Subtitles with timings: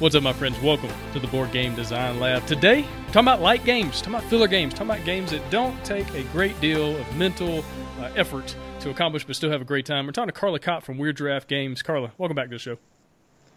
[0.00, 0.58] What's up, my friends?
[0.60, 2.46] Welcome to the Board Game Design Lab.
[2.46, 6.08] Today, talking about light games, talking about filler games, talking about games that don't take
[6.14, 7.62] a great deal of mental
[7.98, 10.06] uh, effort to accomplish, but still have a great time.
[10.06, 11.82] We're talking to Carla Kopp from Weird Giraffe Games.
[11.82, 12.78] Carla, welcome back to the show.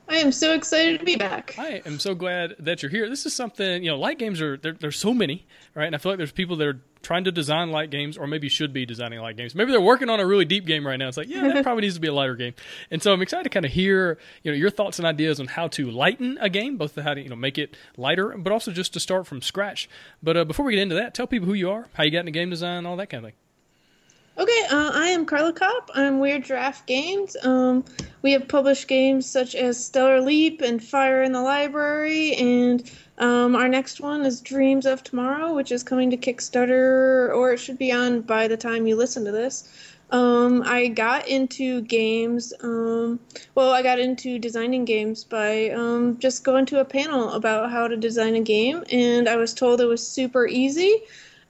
[0.09, 1.55] I am so excited to be back.
[1.57, 3.07] I am so glad that you're here.
[3.07, 5.85] This is something, you know, light games are, there, there's so many, right?
[5.85, 8.49] And I feel like there's people that are trying to design light games or maybe
[8.49, 9.53] should be designing light games.
[9.53, 11.09] Maybe they're working on a really deep game right now.
[11.09, 12.53] It's like, yeah, that probably needs to be a lighter game.
[12.89, 15.47] And so I'm excited to kind of hear, you know, your thoughts and ideas on
[15.47, 18.71] how to lighten a game, both how to, you know, make it lighter, but also
[18.71, 19.89] just to start from scratch.
[20.23, 22.21] But uh, before we get into that, tell people who you are, how you got
[22.21, 23.37] into game design, all that kind of thing.
[24.35, 25.91] Okay, uh, I am Carla Kopp.
[25.93, 27.37] I'm Weird Giraffe Games.
[27.43, 27.85] Um,
[28.23, 33.55] we have published games such as Stellar Leap and Fire in the Library, and um,
[33.55, 37.77] our next one is Dreams of Tomorrow, which is coming to Kickstarter, or it should
[37.77, 39.69] be on by the time you listen to this.
[40.11, 43.19] Um, I got into games, um,
[43.55, 47.87] well, I got into designing games by um, just going to a panel about how
[47.87, 51.01] to design a game, and I was told it was super easy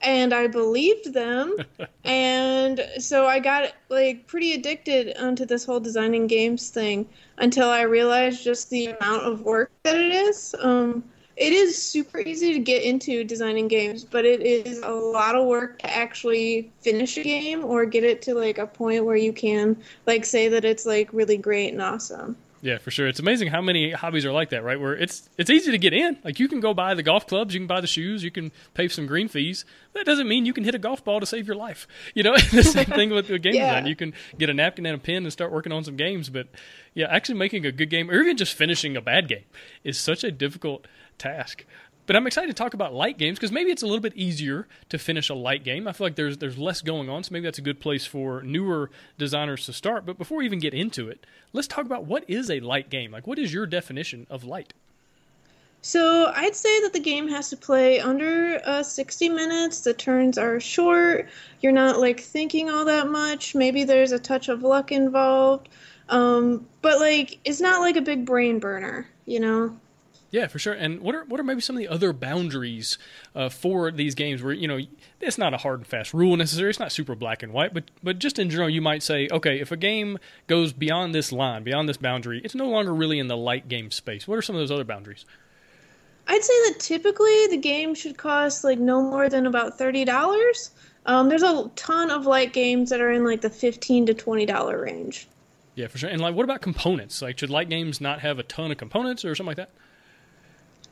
[0.03, 1.55] and I believed them.
[2.03, 7.81] and so I got like pretty addicted onto this whole designing games thing until I
[7.81, 10.53] realized just the amount of work that it is.
[10.59, 11.03] Um,
[11.35, 15.45] it is super easy to get into designing games, but it is a lot of
[15.47, 19.33] work to actually finish a game or get it to like a point where you
[19.33, 22.35] can like say that it's like really great and awesome.
[22.63, 23.09] Yeah, for sure.
[23.09, 24.79] It's amazing how many hobbies are like that, right?
[24.79, 26.17] Where it's it's easy to get in.
[26.23, 28.53] Like you can go buy the golf clubs, you can buy the shoes, you can
[28.73, 29.65] pay some green fees.
[29.91, 31.87] That doesn't mean you can hit a golf ball to save your life.
[32.15, 33.73] You know, the same thing with the game yeah.
[33.73, 33.87] design.
[33.87, 36.29] You can get a napkin and a pen and start working on some games.
[36.29, 36.47] But
[36.93, 39.43] yeah, actually making a good game or even just finishing a bad game
[39.83, 40.85] is such a difficult
[41.17, 41.65] task.
[42.05, 44.67] But I'm excited to talk about light games because maybe it's a little bit easier
[44.89, 45.87] to finish a light game.
[45.87, 48.41] I feel like there's there's less going on, so maybe that's a good place for
[48.41, 50.05] newer designers to start.
[50.05, 53.11] But before we even get into it, let's talk about what is a light game.
[53.11, 54.73] Like, what is your definition of light?
[55.85, 59.81] So I'd say that the game has to play under uh, 60 minutes.
[59.81, 61.27] The turns are short.
[61.59, 63.53] You're not like thinking all that much.
[63.53, 65.67] Maybe there's a touch of luck involved,
[66.07, 69.77] um, but like it's not like a big brain burner, you know.
[70.33, 70.73] Yeah, for sure.
[70.73, 72.97] And what are what are maybe some of the other boundaries
[73.35, 74.79] uh, for these games where you know
[75.21, 76.71] it's not a hard and fast rule necessarily.
[76.71, 79.59] It's not super black and white, but but just in general, you might say, okay,
[79.59, 80.17] if a game
[80.47, 83.91] goes beyond this line, beyond this boundary, it's no longer really in the light game
[83.91, 84.27] space.
[84.27, 85.23] What are some of those other boundaries?
[86.25, 90.71] I'd say that typically the game should cost like no more than about thirty dollars.
[91.05, 94.47] Um, there's a ton of light games that are in like the fifteen to twenty
[94.47, 95.27] dollar range.
[95.75, 96.09] Yeah, for sure.
[96.09, 97.21] And like, what about components?
[97.21, 99.69] Like, should light games not have a ton of components or something like that?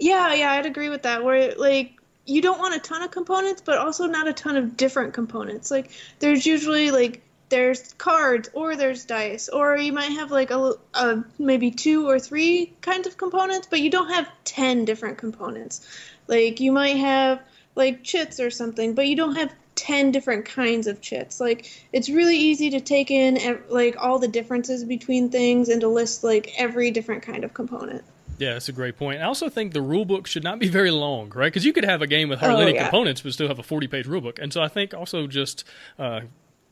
[0.02, 1.24] Yeah, yeah, I'd agree with that.
[1.24, 1.94] Where like
[2.26, 5.70] you don't want a ton of components, but also not a ton of different components.
[5.70, 10.74] Like there's usually like there's cards or there's dice, or you might have like a,
[10.96, 15.88] a maybe two or three kinds of components, but you don't have ten different components.
[16.28, 17.40] Like you might have
[17.76, 21.40] like chits or something, but you don't have 10 different kinds of chits.
[21.40, 25.82] Like it's really easy to take in eh, like all the differences between things and
[25.82, 28.04] to list like every different kind of component.
[28.42, 29.22] Yeah, that's a great point.
[29.22, 31.46] I also think the rule book should not be very long, right?
[31.46, 32.86] Because you could have a game with hardly oh, any yeah.
[32.86, 34.40] components, but still have a 40 page rule book.
[34.40, 35.64] And so I think also just
[36.00, 36.22] uh,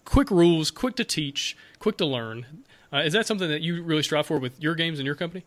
[0.04, 2.64] quick rules, quick to teach, quick to learn.
[2.92, 5.46] Uh, is that something that you really strive for with your games and your company?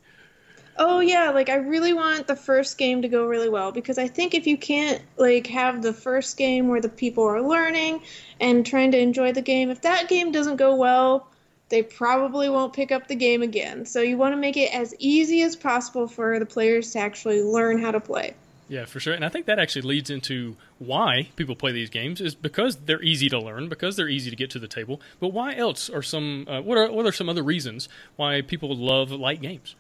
[0.77, 4.07] Oh yeah, like I really want the first game to go really well because I
[4.07, 8.01] think if you can't like have the first game where the people are learning
[8.39, 11.32] and trying to enjoy the game, if that game doesn't go well,
[11.73, 13.87] they probably won't pick up the game again.
[13.87, 17.43] So you want to make it as easy as possible for the players to actually
[17.43, 18.35] learn how to play.
[18.69, 19.15] Yeah, for sure.
[19.15, 23.03] And I think that actually leads into why people play these games is because they're
[23.03, 25.01] easy to learn, because they're easy to get to the table.
[25.19, 28.77] But why else are some uh, what are what are some other reasons why people
[28.77, 29.75] love light games?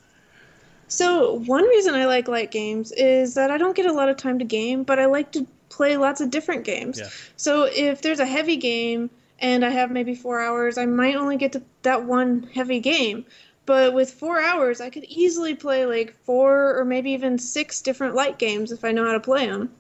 [0.89, 4.17] So, one reason I like light games is that I don't get a lot of
[4.17, 6.99] time to game, but I like to play lots of different games.
[6.99, 7.09] Yeah.
[7.37, 9.11] So, if there's a heavy game
[9.43, 13.27] and I have maybe four hours, I might only get to that one heavy game.
[13.67, 18.15] But with four hours, I could easily play like four or maybe even six different
[18.15, 19.71] light games if I know how to play them.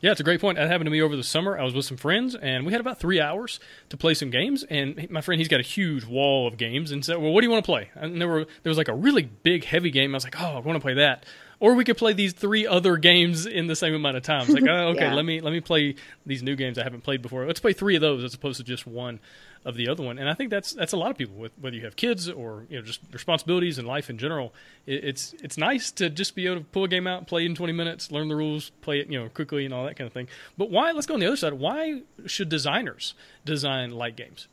[0.00, 0.58] Yeah, it's a great point.
[0.58, 1.58] That happened to me over the summer.
[1.58, 3.58] I was with some friends, and we had about three hours
[3.88, 4.62] to play some games.
[4.62, 7.48] And my friend, he's got a huge wall of games, and said, "Well, what do
[7.48, 10.14] you want to play?" And there were there was like a really big, heavy game.
[10.14, 11.26] I was like, "Oh, I want to play that."
[11.60, 14.42] Or we could play these three other games in the same amount of time.
[14.42, 15.14] It's like, oh, okay, Yeah.
[15.14, 17.44] let me let me play these new games I haven't played before.
[17.46, 19.18] Let's play three of those as opposed to just one
[19.64, 20.18] of the other one.
[20.18, 22.64] And I think that's that's a lot of people with whether you have kids or
[22.70, 24.54] you know just responsibilities in life in general.
[24.86, 27.42] It, it's it's nice to just be able to pull a game out, and play
[27.42, 29.96] it in 20 minutes, learn the rules, play it you know quickly and all that
[29.96, 30.28] kind of thing.
[30.56, 30.92] But why?
[30.92, 31.54] Let's go on the other side.
[31.54, 33.14] Why should designers
[33.44, 34.46] design light games?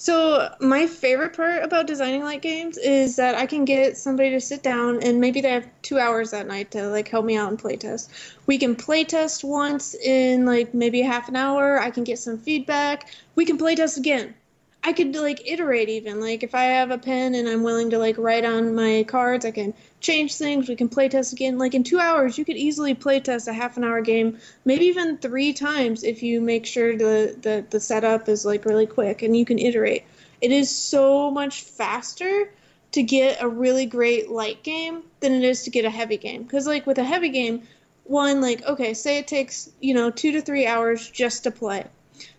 [0.00, 4.40] So my favorite part about designing light games is that I can get somebody to
[4.40, 7.50] sit down and maybe they have two hours that night to like help me out
[7.50, 8.08] and playtest.
[8.46, 11.78] We can playtest once in like maybe half an hour.
[11.78, 13.10] I can get some feedback.
[13.34, 14.34] We can playtest again.
[14.82, 17.98] I could like iterate even like if I have a pen and I'm willing to
[17.98, 20.68] like write on my cards, I can change things.
[20.68, 21.58] We can play test again.
[21.58, 24.86] Like in two hours, you could easily play test a half an hour game, maybe
[24.86, 29.20] even three times if you make sure the the, the setup is like really quick
[29.22, 30.04] and you can iterate.
[30.40, 32.50] It is so much faster
[32.92, 36.42] to get a really great light game than it is to get a heavy game.
[36.42, 37.62] Because like with a heavy game,
[38.04, 41.84] one like okay, say it takes you know two to three hours just to play.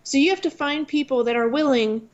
[0.02, 2.08] So you have to find people that are willing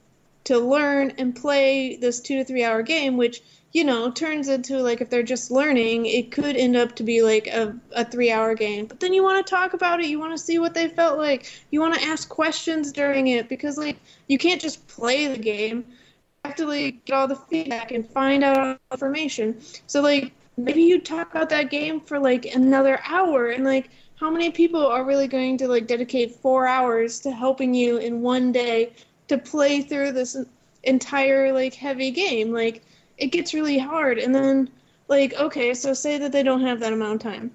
[0.49, 3.43] to learn and play this two to three hour game, which
[3.73, 7.21] you know turns into like if they're just learning, it could end up to be
[7.21, 8.87] like a, a three hour game.
[8.87, 11.19] But then you want to talk about it, you want to see what they felt
[11.19, 15.37] like, you want to ask questions during it because like you can't just play the
[15.37, 15.85] game.
[15.87, 19.61] You have to like get all the feedback and find out all the information.
[19.87, 24.31] So like maybe you talk about that game for like another hour and like how
[24.31, 28.50] many people are really going to like dedicate four hours to helping you in one
[28.50, 28.95] day
[29.29, 30.37] to play through this
[30.83, 32.53] entire like heavy game.
[32.53, 32.83] Like
[33.17, 34.19] it gets really hard.
[34.19, 34.71] And then
[35.09, 37.51] like okay so say that they don't have that amount of time.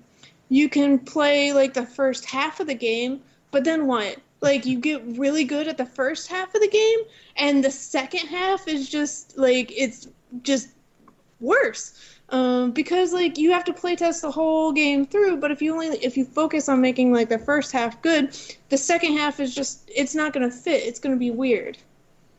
[0.50, 3.22] You can play like the first half of the game
[3.52, 4.18] but then what?
[4.42, 7.00] Like you get really good at the first half of the game
[7.38, 10.08] and the second half is just like it's
[10.42, 10.70] just
[11.40, 15.62] worse um, because like you have to play test the whole game through but if
[15.62, 18.38] you only if you focus on making like the first half good
[18.70, 21.78] the second half is just it's not going to fit it's going to be weird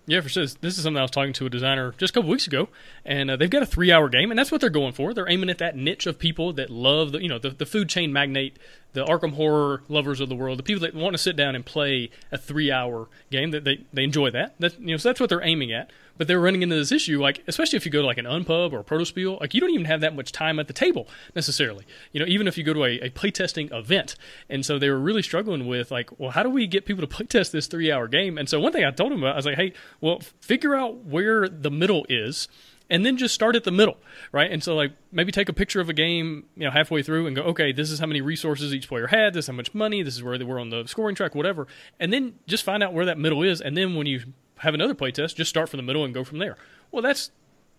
[0.06, 0.44] Yeah, for sure.
[0.60, 2.68] This is something I was talking to a designer just a couple weeks ago,
[3.06, 5.14] and uh, they've got a three-hour game, and that's what they're going for.
[5.14, 7.88] They're aiming at that niche of people that love the, you know, the, the food
[7.88, 8.58] chain magnate,
[8.92, 11.64] the Arkham horror lovers of the world, the people that want to sit down and
[11.64, 13.50] play a three-hour game.
[13.52, 14.54] That they, they enjoy that.
[14.58, 15.90] That you know, so that's what they're aiming at.
[16.16, 18.72] But they're running into this issue, like especially if you go to like an Unpub
[18.72, 21.84] or a Protospiel, like you don't even have that much time at the table necessarily.
[22.12, 24.16] You know, even if you go to a, a playtesting event,
[24.48, 27.16] and so they were really struggling with like, well, how do we get people to
[27.24, 28.38] playtest this three-hour game?
[28.38, 31.04] And so one thing I told them about, I was like, hey, well, figure out
[31.04, 32.48] where the middle is
[32.90, 33.96] and then just start at the middle,
[34.30, 34.50] right?
[34.50, 37.34] And so like maybe take a picture of a game, you know, halfway through and
[37.34, 40.02] go, okay, this is how many resources each player had, this is how much money,
[40.02, 41.66] this is where they were on the scoring track, whatever,
[41.98, 44.22] and then just find out where that middle is, and then when you
[44.64, 46.56] have another playtest, just start from the middle and go from there.
[46.90, 47.30] Well, that's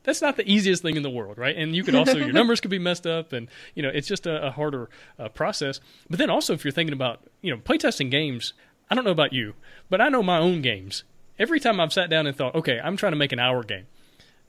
[0.04, 1.56] that's not the easiest thing in the world, right?
[1.56, 4.26] And you could also your numbers could be messed up, and you know it's just
[4.26, 4.90] a, a harder
[5.20, 5.82] uh, process.
[6.10, 8.54] But then also, if you're thinking about you know playtesting games,
[8.90, 9.56] I don't know about you,
[9.90, 11.04] but I know my own games.
[11.38, 13.88] Every time I've sat down and thought, okay, I'm trying to make an hour game.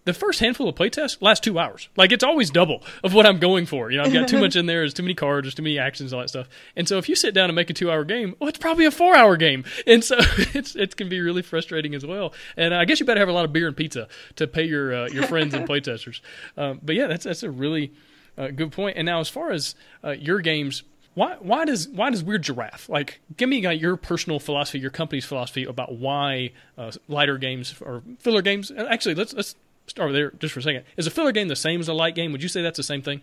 [0.07, 1.89] The first handful of playtests last two hours.
[1.97, 3.91] Like it's always double of what I'm going for.
[3.91, 4.79] You know, I've got too much in there.
[4.81, 5.47] There's too many cards.
[5.47, 6.49] There's too many actions, all that stuff.
[6.77, 8.93] And so if you sit down and make a two-hour game, well, it's probably a
[8.93, 9.65] four-hour game.
[9.85, 10.17] And so
[10.55, 12.33] it's it can be really frustrating as well.
[12.57, 14.07] And I guess you better have a lot of beer and pizza
[14.37, 16.21] to pay your uh, your friends and playtesters.
[16.57, 17.93] Um, but yeah, that's that's a really
[18.39, 18.97] uh, good point.
[18.97, 20.85] And now as far as uh, your games.
[21.15, 24.91] Why, why does why does Weird Giraffe like give me uh, your personal philosophy, your
[24.91, 28.71] company's philosophy about why uh, lighter games or filler games?
[28.71, 29.55] Actually, let's let's
[29.97, 30.85] start there just for a second.
[30.99, 32.31] Is a filler game the same as a light game?
[32.33, 33.23] Would you say that's the same thing?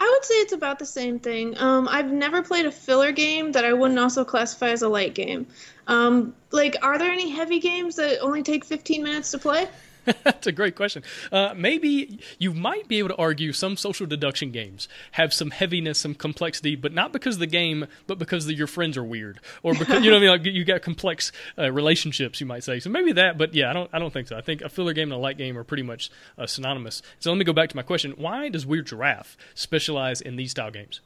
[0.00, 1.56] I would say it's about the same thing.
[1.58, 5.14] Um, I've never played a filler game that I wouldn't also classify as a light
[5.14, 5.46] game.
[5.86, 9.68] Um, like, are there any heavy games that only take 15 minutes to play?
[10.24, 11.02] That's a great question.
[11.30, 15.98] Uh, maybe you might be able to argue some social deduction games have some heaviness,
[15.98, 19.40] some complexity, but not because of the game, but because the, your friends are weird,
[19.62, 20.28] or because you know I mean.
[20.28, 22.80] Like you got complex uh, relationships, you might say.
[22.80, 23.90] So maybe that, but yeah, I don't.
[23.92, 24.36] I don't think so.
[24.36, 27.02] I think a filler game and a light game are pretty much uh, synonymous.
[27.18, 30.52] So let me go back to my question: Why does Weird Giraffe specialize in these
[30.52, 31.00] style games?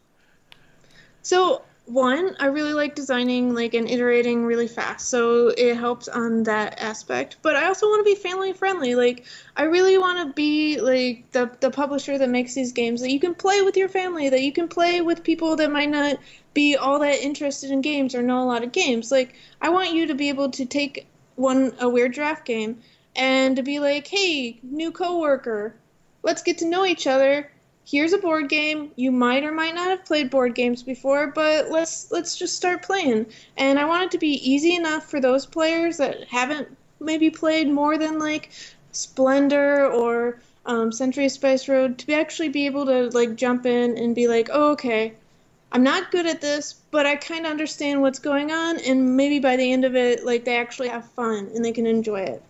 [1.22, 6.44] So, one, I really like designing like and iterating really fast, so it helps on
[6.44, 7.36] that aspect.
[7.42, 8.94] But I also want to be family friendly.
[8.94, 9.24] Like,
[9.56, 13.18] I really want to be like the the publisher that makes these games that you
[13.18, 16.18] can play with your family, that you can play with people that might not
[16.54, 19.10] be all that interested in games or know a lot of games.
[19.10, 22.80] Like, I want you to be able to take one a Weird Giraffe game
[23.16, 25.74] and to be like, hey, new coworker,
[26.22, 27.50] let's get to know each other
[27.84, 28.92] here's a board game.
[28.96, 32.82] You might or might not have played board games before, but let's let's just start
[32.82, 33.26] playing.
[33.56, 37.68] And I want it to be easy enough for those players that haven't maybe played
[37.68, 38.50] more than like
[38.92, 44.14] Splendor or um, Century Spice Road to actually be able to like jump in and
[44.14, 45.14] be like, oh, okay,
[45.72, 49.40] I'm not good at this, but I kind of understand what's going on, and maybe
[49.40, 52.42] by the end of it, like they actually have fun and they can enjoy it.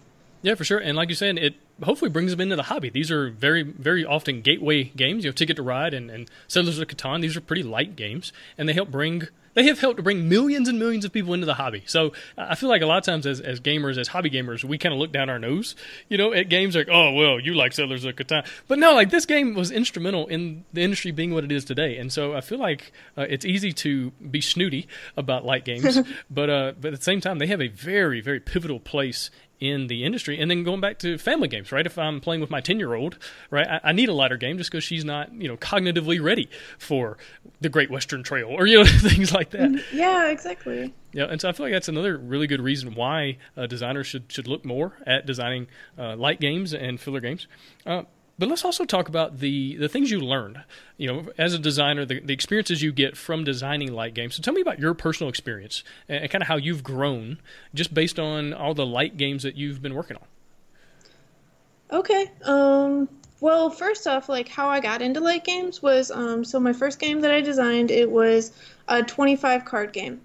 [0.43, 0.79] Yeah, for sure.
[0.79, 2.91] And like you said, it hopefully brings them into the hobby.
[2.91, 5.25] These are very, very often gateway games.
[5.25, 7.23] You know, Ticket to Ride and, and Settlers of Catan.
[7.23, 10.69] These are pretty light games, and they help bring they have helped to bring millions
[10.69, 11.83] and millions of people into the hobby.
[11.87, 14.79] So I feel like a lot of times as, as gamers, as hobby gamers, we
[14.79, 15.77] kind of look down our nose,
[16.09, 18.47] you know, at games like, oh, well, you like Settlers of Catan.
[18.67, 21.99] But no, like this game was instrumental in the industry being what it is today.
[21.99, 25.99] And so I feel like uh, it's easy to be snooty about light games,
[26.31, 29.31] but, uh, but at the same time, they have a very, very pivotal place
[29.63, 30.41] in the industry.
[30.41, 31.87] And then going back to family games, right?
[31.87, 33.17] If I'm playing with my 10 year old,
[33.49, 36.51] right, I, I, need a lighter game just because she's not, you know, cognitively ready
[36.79, 37.17] for
[37.61, 39.71] the Great Western Trail or, you know, things like that.
[39.71, 40.93] Mm, yeah, exactly.
[41.13, 44.33] Yeah, and so I feel like that's another really good reason why uh, designers should,
[44.33, 47.47] should look more at designing uh, light games and filler games.
[47.87, 48.03] Uh,
[48.39, 50.63] but let's also talk about the the things you learned.
[50.97, 54.37] You know, as a designer, the, the experiences you get from designing light games.
[54.37, 57.39] So tell me about your personal experience and, and kind of how you've grown
[57.75, 61.99] just based on all the light games that you've been working on.
[61.99, 62.31] Okay.
[62.45, 63.09] Um,
[63.41, 66.99] well, first off, like how I got into light games was um, so my first
[66.99, 68.53] game that I designed it was
[68.89, 70.21] a 25 card game.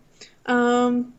[0.46, 1.14] Um,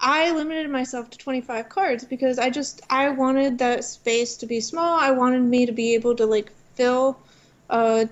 [0.00, 4.60] I limited myself to 25 cards because I just I wanted that space to be
[4.60, 4.98] small.
[4.98, 7.18] I wanted me to be able to like fill
[7.68, 8.06] uh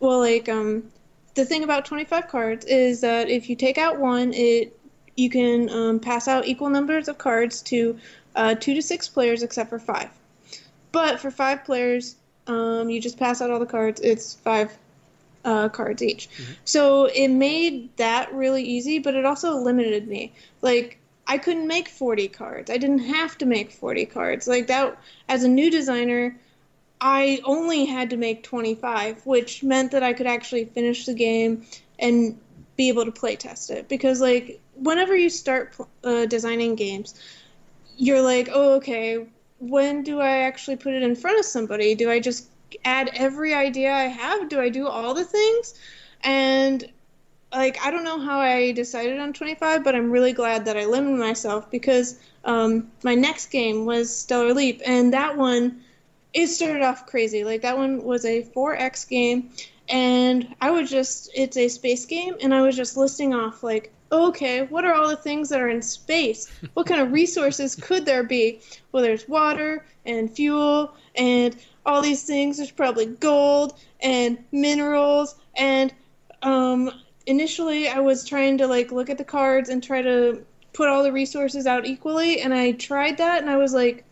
[0.00, 0.90] well like um
[1.34, 4.78] the thing about 25 cards is that if you take out one, it
[5.16, 7.98] you can um, pass out equal numbers of cards to
[8.34, 10.10] uh, two to six players except for five.
[10.92, 14.00] But for five players, um, you just pass out all the cards.
[14.00, 14.76] It's five
[15.44, 16.30] uh, cards each.
[16.30, 16.52] Mm-hmm.
[16.64, 20.32] So it made that really easy, but it also limited me.
[20.62, 22.70] Like I couldn't make 40 cards.
[22.70, 24.46] I didn't have to make 40 cards.
[24.46, 26.36] Like that as a new designer,
[27.00, 31.64] I only had to make 25, which meant that I could actually finish the game
[31.98, 32.38] and
[32.76, 37.14] be able to play test it because like whenever you start uh, designing games,
[37.96, 39.26] you're like, "Oh, okay,
[39.60, 41.94] when do I actually put it in front of somebody?
[41.94, 42.48] Do I just
[42.84, 44.48] add every idea I have?
[44.48, 45.74] Do I do all the things?"
[46.22, 46.90] And
[47.54, 50.86] like I don't know how I decided on 25, but I'm really glad that I
[50.86, 55.82] limited myself because um, my next game was Stellar Leap, and that one
[56.32, 57.44] it started off crazy.
[57.44, 59.50] Like that one was a 4X game,
[59.88, 63.92] and I was just it's a space game, and I was just listing off like,
[64.10, 66.50] okay, what are all the things that are in space?
[66.74, 68.60] What kind of resources could there be?
[68.92, 71.56] Well, there's water and fuel and
[71.86, 72.56] all these things.
[72.56, 75.92] There's probably gold and minerals and
[76.42, 76.90] um,
[77.26, 81.02] initially I was trying to like look at the cards and try to put all
[81.02, 84.04] the resources out equally and I tried that and I was like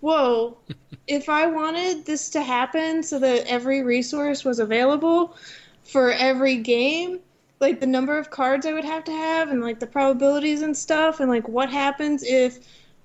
[0.00, 0.58] whoa
[1.06, 5.36] if I wanted this to happen so that every resource was available
[5.84, 7.20] for every game
[7.60, 10.76] like the number of cards I would have to have and like the probabilities and
[10.76, 12.58] stuff and like what happens if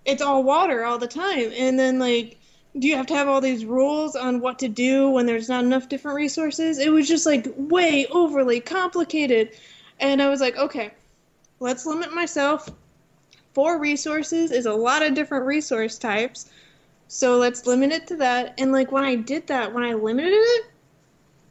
[0.04, 2.38] it's all water all the time and then like
[2.78, 5.64] do you have to have all these rules on what to do when there's not
[5.64, 6.80] enough different resources?
[6.80, 9.52] It was just like way overly complicated.
[10.00, 10.92] And I was like, okay,
[11.60, 12.70] let's limit myself.
[13.54, 16.50] Four resources is a lot of different resource types.
[17.10, 18.54] So let's limit it to that.
[18.58, 20.66] And like when I did that, when I limited it,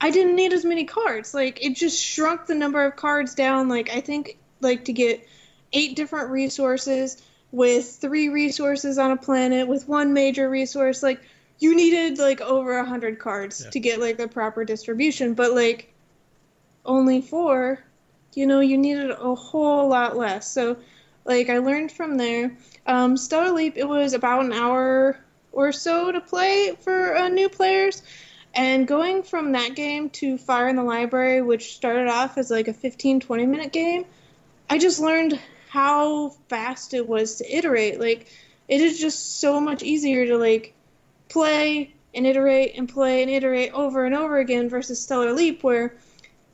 [0.01, 1.35] I didn't need as many cards.
[1.35, 3.69] Like it just shrunk the number of cards down.
[3.69, 5.29] Like I think like to get
[5.75, 11.21] eight different resources with three resources on a planet with one major resource like
[11.59, 13.71] you needed like over a hundred cards yeah.
[13.71, 15.93] to get like the proper distribution but like
[16.85, 17.83] only four
[18.35, 20.51] you know you needed a whole lot less.
[20.51, 20.77] So
[21.25, 22.57] like i learned from there.
[22.87, 25.19] Um, stellar leap it was about an hour
[25.53, 28.03] or so to play for uh, new players.
[28.53, 32.69] And going from that game to fire in the library which started off as like
[32.69, 34.05] a 15 20 minute game
[34.69, 35.39] i just learned
[35.71, 38.01] how fast it was to iterate.
[38.01, 38.27] Like
[38.67, 40.75] it is just so much easier to like
[41.29, 45.95] play and iterate and play and iterate over and over again versus Stellar Leap where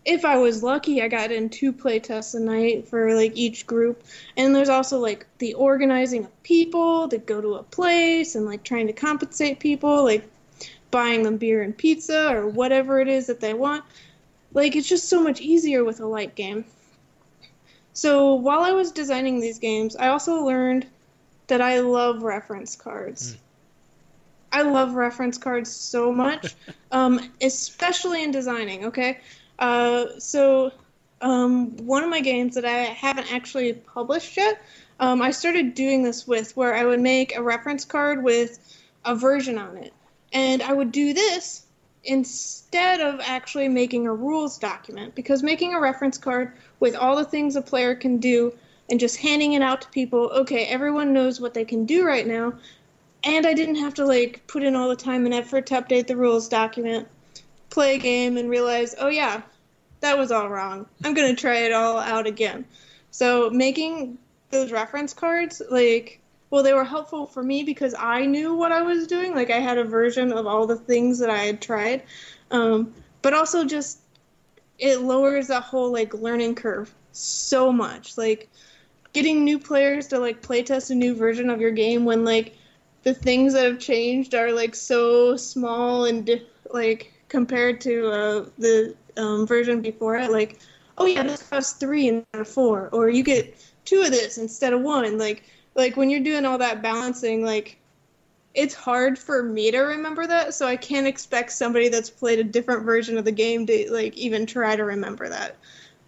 [0.04, 4.04] if I was lucky, I got in two playtests a night for like each group.
[4.36, 8.62] And there's also like the organizing of people to go to a place and like
[8.64, 10.30] trying to compensate people, like
[10.90, 13.82] buying them beer and pizza or whatever it is that they want.
[14.52, 16.66] Like it's just so much easier with a light game.
[17.96, 20.86] So while I was designing these games, I also learned
[21.46, 23.32] that I love reference cards.
[23.32, 23.38] Mm.
[24.52, 26.54] I love reference cards so much,
[26.92, 28.84] um, especially in designing.
[28.84, 29.20] Okay,
[29.58, 30.72] uh, so
[31.22, 34.60] um, one of my games that I haven't actually published yet,
[35.00, 38.58] um, I started doing this with where I would make a reference card with
[39.06, 39.94] a version on it,
[40.34, 41.64] and I would do this
[42.04, 47.24] instead of actually making a rules document because making a reference card with all the
[47.24, 48.52] things a player can do
[48.90, 52.26] and just handing it out to people okay everyone knows what they can do right
[52.26, 52.52] now.
[53.24, 56.06] And i didn't have to like put in all the time and effort to update
[56.06, 57.08] the rules document
[57.70, 59.42] play a game and realize oh yeah
[60.00, 60.86] that was all wrong.
[61.04, 62.64] I'm going to try it all out again.
[63.10, 64.18] So making
[64.50, 68.82] those reference cards like well they were helpful for me because i knew what i
[68.82, 69.34] was doing.
[69.34, 72.02] Like i had a version of all the things that i had tried.
[72.50, 73.98] Um, but also just
[74.78, 78.18] it lowers that whole like learning curve so much.
[78.18, 78.48] Like
[79.12, 82.56] getting new players to like playtest a new version of your game when like
[83.02, 86.28] the things that have changed are like so small and
[86.70, 90.58] like compared to uh, the um, version before it like
[90.98, 94.72] oh yeah this costs three instead of four or you get two of this instead
[94.72, 95.16] of one.
[95.16, 97.78] Like like when you're doing all that balancing like
[98.56, 102.44] it's hard for me to remember that so i can't expect somebody that's played a
[102.44, 105.56] different version of the game to like even try to remember that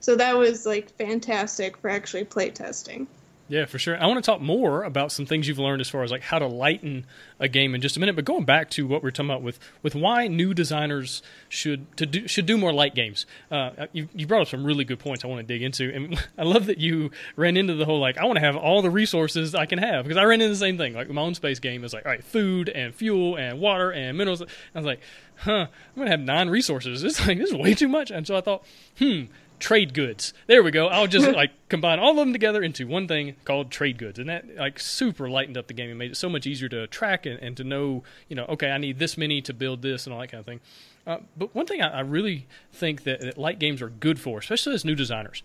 [0.01, 3.07] so that was like fantastic for actually play testing.
[3.51, 4.01] Yeah, for sure.
[4.01, 6.39] I want to talk more about some things you've learned as far as like how
[6.39, 7.07] to lighten
[7.41, 8.15] a game in just a minute.
[8.15, 11.97] But going back to what we are talking about with with why new designers should
[11.97, 13.25] to do should do more light games.
[13.51, 16.27] Uh, you, you brought up some really good points I want to dig into, and
[16.39, 18.91] I love that you ran into the whole like I want to have all the
[18.91, 20.93] resources I can have because I ran into the same thing.
[20.93, 24.19] Like my own space game is like all right, food and fuel and water and
[24.19, 24.43] minerals.
[24.43, 25.01] I was like,
[25.37, 27.03] huh, I'm gonna have nine resources.
[27.09, 28.11] It's like this is way too much.
[28.11, 28.63] And so I thought,
[28.99, 29.25] hmm
[29.59, 30.33] trade goods.
[30.47, 30.89] There we go.
[30.89, 34.29] I'll just like combine all of them together into one thing called trade goods, and
[34.29, 37.27] that like super lightened up the game and made it so much easier to track
[37.27, 40.15] and, and to know, you know, okay, I need this many to build this and
[40.15, 40.61] all that kind of thing.
[41.07, 44.39] Uh, but one thing I, I really think that, that light games are good for,
[44.39, 45.43] especially as new designers,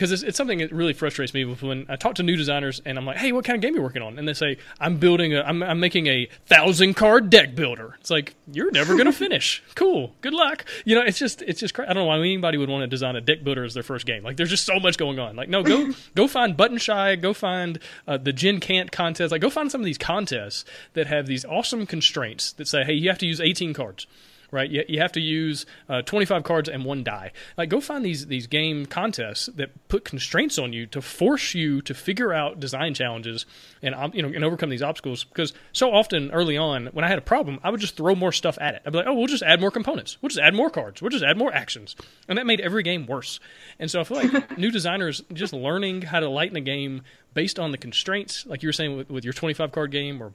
[0.00, 2.96] because it's, it's, something that really frustrates me when I talk to new designers and
[2.96, 4.96] I'm like, "Hey, what kind of game are you working on?" And they say, "I'm
[4.96, 9.12] building a, I'm, I'm making a thousand card deck builder." It's like you're never gonna
[9.26, 9.62] finish.
[9.74, 10.64] cool, good luck.
[10.86, 12.86] You know, it's just it's just cra- I don't know why anybody would want to
[12.86, 14.22] design a deck builder as their first game.
[14.22, 15.36] Like, there's just so much going on.
[15.36, 19.32] Like, no, go go find Button Shy, go find uh, the Gen Can't contest.
[19.32, 22.94] Like, go find some of these contests that have these awesome constraints that say, "Hey,
[22.94, 24.06] you have to use 18 cards."
[24.50, 24.70] Right?
[24.70, 27.32] You, you have to use uh, 25 cards and one die.
[27.56, 31.82] Like, go find these these game contests that put constraints on you to force you
[31.82, 33.46] to figure out design challenges
[33.82, 35.24] and you know and overcome these obstacles.
[35.24, 38.32] Because so often early on, when I had a problem, I would just throw more
[38.32, 38.82] stuff at it.
[38.84, 40.18] I'd be like, oh, we'll just add more components.
[40.20, 41.00] We'll just add more cards.
[41.02, 41.96] We'll just add more actions,
[42.28, 43.40] and that made every game worse.
[43.78, 47.02] And so I feel like new designers just learning how to lighten a game
[47.34, 50.32] based on the constraints, like you were saying with, with your 25 card game or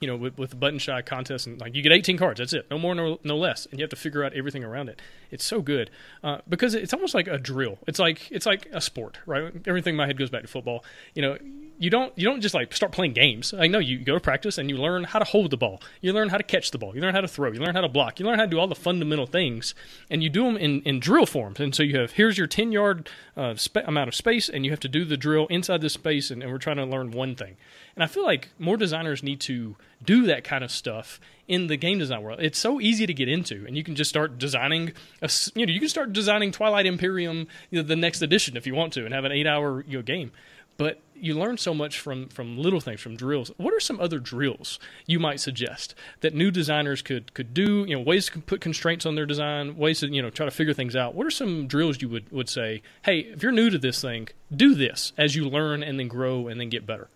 [0.00, 2.52] you know, with, with the button shy contest, and like you get 18 cards, that's
[2.52, 5.00] it, no more, no, no less, and you have to figure out everything around it.
[5.30, 5.90] It's so good
[6.22, 7.78] uh, because it's almost like a drill.
[7.86, 9.52] It's like it's like a sport, right?
[9.66, 10.84] Everything in my head goes back to football.
[11.14, 11.38] You know,
[11.78, 13.54] you don't you don't just like start playing games.
[13.54, 16.12] I know you go to practice and you learn how to hold the ball, you
[16.12, 17.88] learn how to catch the ball, you learn how to throw, you learn how to
[17.88, 19.74] block, you learn how to do all the fundamental things,
[20.10, 21.60] and you do them in, in drill forms.
[21.60, 24.80] And so you have here's your 10 yard uh, amount of space, and you have
[24.80, 27.56] to do the drill inside this space, and, and we're trying to learn one thing.
[27.94, 31.76] And I feel like more designers need to do that kind of stuff in the
[31.76, 32.38] game design world.
[32.40, 34.92] It's so easy to get into, and you can just start designing.
[35.22, 38.66] A, you know, you can start designing Twilight Imperium, you know, the next edition if
[38.66, 40.30] you want to, and have an eight-hour you know, game.
[40.78, 43.50] But you learn so much from from little things, from drills.
[43.56, 47.84] What are some other drills you might suggest that new designers could could do?
[47.84, 50.52] You know, ways to put constraints on their design, ways to you know try to
[50.52, 51.16] figure things out.
[51.16, 52.82] What are some drills you would would say?
[53.02, 56.46] Hey, if you're new to this thing, do this as you learn and then grow
[56.46, 57.08] and then get better.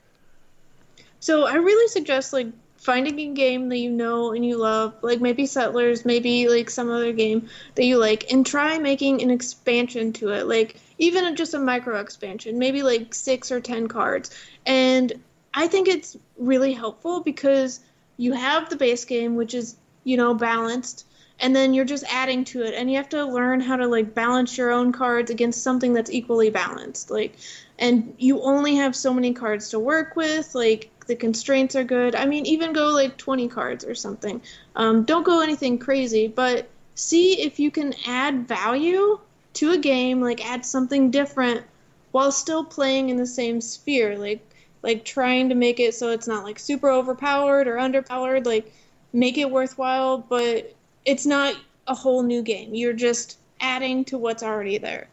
[1.21, 2.49] So I really suggest like
[2.79, 6.91] finding a game that you know and you love, like maybe Settlers, maybe like some
[6.91, 11.53] other game that you like, and try making an expansion to it, like even just
[11.53, 14.31] a micro expansion, maybe like six or ten cards.
[14.65, 15.13] And
[15.53, 17.81] I think it's really helpful because
[18.17, 21.05] you have the base game, which is you know balanced,
[21.41, 24.15] and then you're just adding to it, and you have to learn how to like
[24.15, 27.35] balance your own cards against something that's equally balanced, like.
[27.79, 32.15] And you only have so many cards to work with, like the constraints are good.
[32.15, 34.41] I mean, even go like 20 cards or something.
[34.77, 39.19] Um, don't go anything crazy, but see if you can add value
[39.55, 41.65] to a game, like add something different
[42.13, 44.17] while still playing in the same sphere.
[44.19, 44.41] Like,
[44.83, 48.47] like trying to make it so it's not like super overpowered or underpowered.
[48.47, 48.73] Like,
[49.13, 51.55] make it worthwhile, but it's not
[51.87, 52.75] a whole new game.
[52.75, 55.09] You're just adding to what's already there.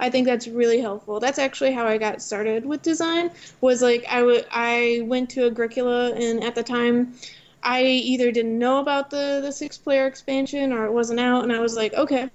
[0.00, 1.20] I think that's really helpful.
[1.20, 3.30] That's actually how I got started with design.
[3.60, 7.14] Was like I would I went to Agricola and at the time
[7.62, 11.52] I either didn't know about the the six player expansion or it wasn't out, and
[11.52, 12.30] I was like, okay,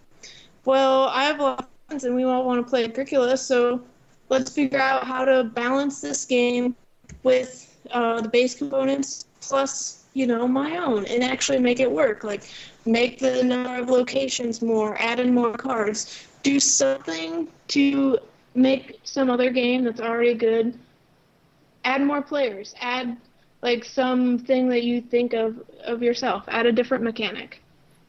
[0.68, 3.82] well, I have a lot of friends and we all want to play Agricola, so
[4.28, 6.76] let's figure out how to balance this game
[7.24, 12.26] with uh, the base components plus you know my own and actually make it work.
[12.26, 12.44] Like
[12.86, 18.20] make the number of locations more, add in more cards, do something to
[18.54, 20.78] make some other game that's already good.
[21.86, 22.76] Add more players.
[22.82, 23.16] Add
[23.62, 26.44] like something that you think of of yourself.
[26.50, 27.62] Add a different mechanic.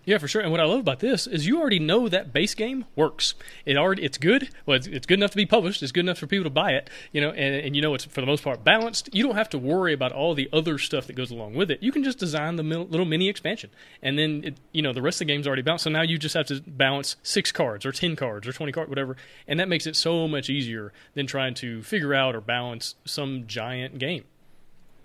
[0.08, 0.40] Yeah, for sure.
[0.40, 3.34] And what I love about this is you already know that base game works.
[3.66, 4.48] It already it's good.
[4.64, 5.82] Well, it's, it's good enough to be published.
[5.82, 6.88] It's good enough for people to buy it.
[7.12, 9.10] You know, and, and you know it's for the most part balanced.
[9.12, 11.82] You don't have to worry about all the other stuff that goes along with it.
[11.82, 13.68] You can just design the little mini expansion,
[14.02, 15.84] and then it, you know the rest of the game's already balanced.
[15.84, 18.88] So now you just have to balance six cards or ten cards or twenty cards,
[18.88, 19.14] whatever,
[19.46, 23.46] and that makes it so much easier than trying to figure out or balance some
[23.46, 24.24] giant game.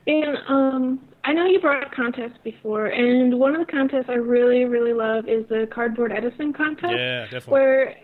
[0.05, 4.15] And um, I know you brought up contests before, and one of the contests I
[4.15, 6.93] really, really love is the Cardboard Edison contest.
[6.97, 7.51] Yeah, definitely.
[7.51, 7.95] Where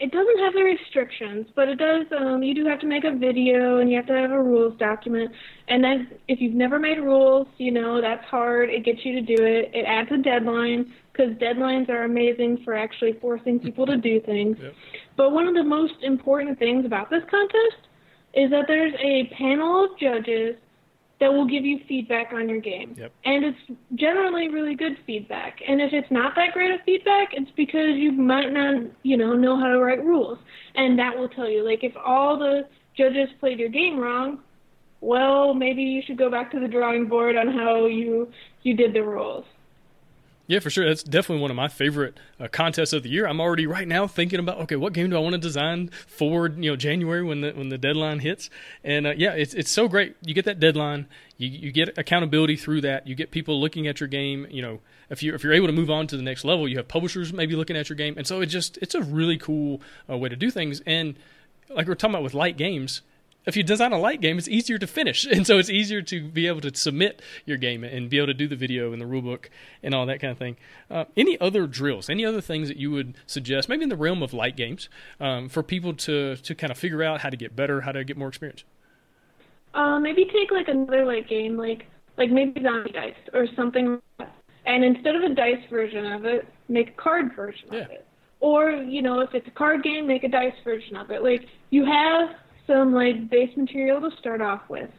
[0.00, 2.06] it doesn't have the restrictions, but it does.
[2.18, 4.76] Um, you do have to make a video, and you have to have a rules
[4.78, 5.30] document.
[5.68, 8.70] And then, if you've never made rules, you know that's hard.
[8.70, 9.70] It gets you to do it.
[9.72, 14.56] It adds a deadline because deadlines are amazing for actually forcing people to do things.
[14.60, 14.74] Yep.
[15.16, 17.88] But one of the most important things about this contest
[18.34, 20.56] is that there's a panel of judges
[21.20, 22.94] that will give you feedback on your game.
[22.98, 23.12] Yep.
[23.24, 25.60] And it's generally really good feedback.
[25.66, 29.32] And if it's not that great of feedback, it's because you might not, you know,
[29.34, 30.38] know how to write rules.
[30.74, 31.64] And that will tell you.
[31.64, 34.40] Like if all the judges played your game wrong,
[35.00, 38.28] well, maybe you should go back to the drawing board on how you
[38.62, 39.44] you did the rules.
[40.46, 40.86] Yeah, for sure.
[40.86, 43.26] That's definitely one of my favorite uh, contests of the year.
[43.26, 46.48] I'm already right now thinking about okay, what game do I want to design for
[46.48, 48.50] you know January when the when the deadline hits?
[48.82, 50.16] And uh, yeah, it's it's so great.
[50.22, 51.06] You get that deadline,
[51.38, 53.06] you you get accountability through that.
[53.06, 54.46] You get people looking at your game.
[54.50, 56.76] You know, if you if you're able to move on to the next level, you
[56.76, 59.80] have publishers maybe looking at your game, and so it just it's a really cool
[60.10, 60.82] uh, way to do things.
[60.84, 61.14] And
[61.70, 63.00] like we're talking about with light games,
[63.46, 66.28] if you design a light game, it's easier to finish, and so it's easier to
[66.28, 69.06] be able to submit your game and be able to do the video and the
[69.06, 69.46] rulebook
[69.82, 70.56] and all that kind of thing.
[70.90, 72.08] Uh, any other drills?
[72.08, 74.88] Any other things that you would suggest, maybe in the realm of light games,
[75.20, 78.04] um, for people to to kind of figure out how to get better, how to
[78.04, 78.64] get more experience?
[79.74, 84.28] Uh, maybe take like another light game, like like maybe zombie dice or something, like
[84.66, 87.80] and instead of a dice version of it, make a card version yeah.
[87.80, 88.06] of it.
[88.40, 91.22] Or you know, if it's a card game, make a dice version of it.
[91.22, 92.30] Like you have
[92.66, 94.90] some like base material to start off with,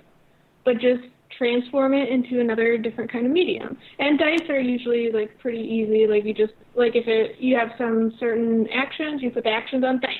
[0.64, 1.04] but just
[1.38, 3.78] transform it into another different kind of medium.
[4.00, 6.08] And dice are usually like pretty easy.
[6.08, 9.84] Like you just like if it you have some certain actions, you put the actions
[9.84, 10.12] on dice,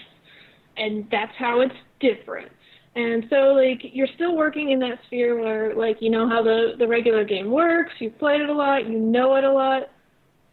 [0.78, 2.52] and that's how it's different.
[2.96, 6.74] And so like you're still working in that sphere where like you know how the
[6.80, 9.84] the regular game works, you've played it a lot, you know it a lot,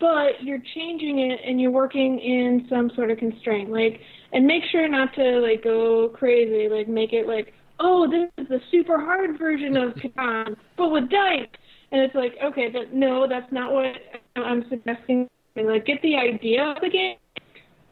[0.01, 3.71] but you're changing it and you're working in some sort of constraint.
[3.71, 4.01] Like
[4.33, 6.69] and make sure not to like go crazy.
[6.69, 11.11] Like make it like, oh, this is the super hard version of Catan, but with
[11.11, 11.49] dice.
[11.91, 13.87] And it's like, okay, but no, that's not what
[14.37, 15.29] I'm suggesting.
[15.55, 17.17] Like, get the idea of the game,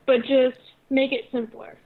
[0.06, 1.76] but just make it simpler.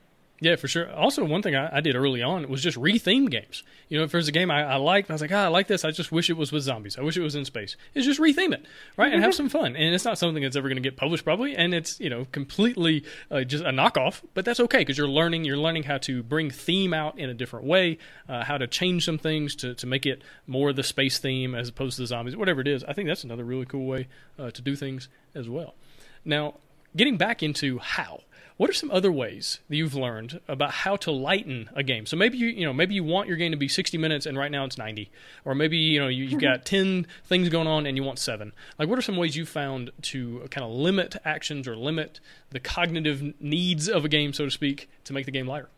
[0.45, 0.93] Yeah, for sure.
[0.93, 3.63] Also, one thing I, I, did early on was just retheme games.
[3.89, 5.69] You know, if there's a game I, I liked, I was like, ah, I like
[5.69, 5.87] this.
[5.87, 6.99] I just wish it was with zombies.
[6.99, 7.79] I wish it was in space.
[7.95, 8.67] It's just retheme it,
[8.99, 9.75] right, and have some fun.
[9.75, 12.27] And it's not something that's ever going to get published, probably, and it's you know
[12.31, 14.21] completely uh, just a knockoff.
[14.35, 15.47] But that's okay because you're learning.
[15.47, 17.97] You're learning how to bring theme out in a different way,
[18.29, 21.71] uh, how to change some things to to make it more the space theme as
[21.71, 22.85] opposed to the zombies, whatever it is.
[22.85, 25.75] I think that's another really cool way uh, to do things as well.
[26.23, 26.57] Now,
[26.95, 28.21] getting back into how
[28.57, 32.07] what are some other ways that you've learned about how to lighten a game?
[32.07, 34.39] So maybe you you know maybe you want your game to be 60 minutes and
[34.39, 35.11] right now it's 90,
[35.45, 38.53] or maybe you know you, have got 10 things going on and you want seven.
[38.79, 42.61] Like what are some ways you found to kind of limit actions or limit the
[42.61, 45.69] cognitive needs of a game, so to speak, to make the game lighter?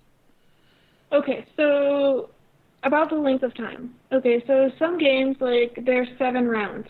[1.13, 2.29] Okay, so
[2.83, 3.95] about the length of time.
[4.13, 6.89] Okay, so some games like there's seven rounds,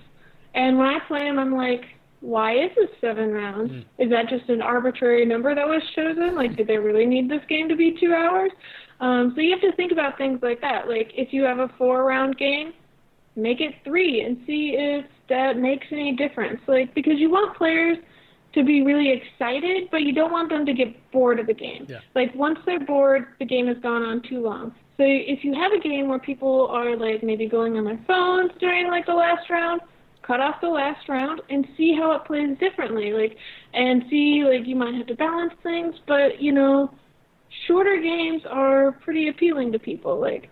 [0.54, 1.84] and when I play them, I'm like
[2.26, 3.70] why is it seven rounds?
[3.70, 3.84] Mm.
[3.98, 6.34] Is that just an arbitrary number that was chosen?
[6.34, 8.50] Like, did they really need this game to be two hours?
[8.98, 10.88] Um, so you have to think about things like that.
[10.88, 12.72] Like, if you have a four round game,
[13.36, 16.60] make it three and see if that makes any difference.
[16.66, 17.98] Like, because you want players
[18.54, 21.86] to be really excited, but you don't want them to get bored of the game.
[21.88, 22.00] Yeah.
[22.16, 24.72] Like, once they're bored, the game has gone on too long.
[24.96, 28.50] So if you have a game where people are like maybe going on their phones
[28.58, 29.82] during like the last round,
[30.26, 33.36] cut off the last round and see how it plays differently like
[33.74, 36.90] and see like you might have to balance things but you know
[37.66, 40.50] shorter games are pretty appealing to people like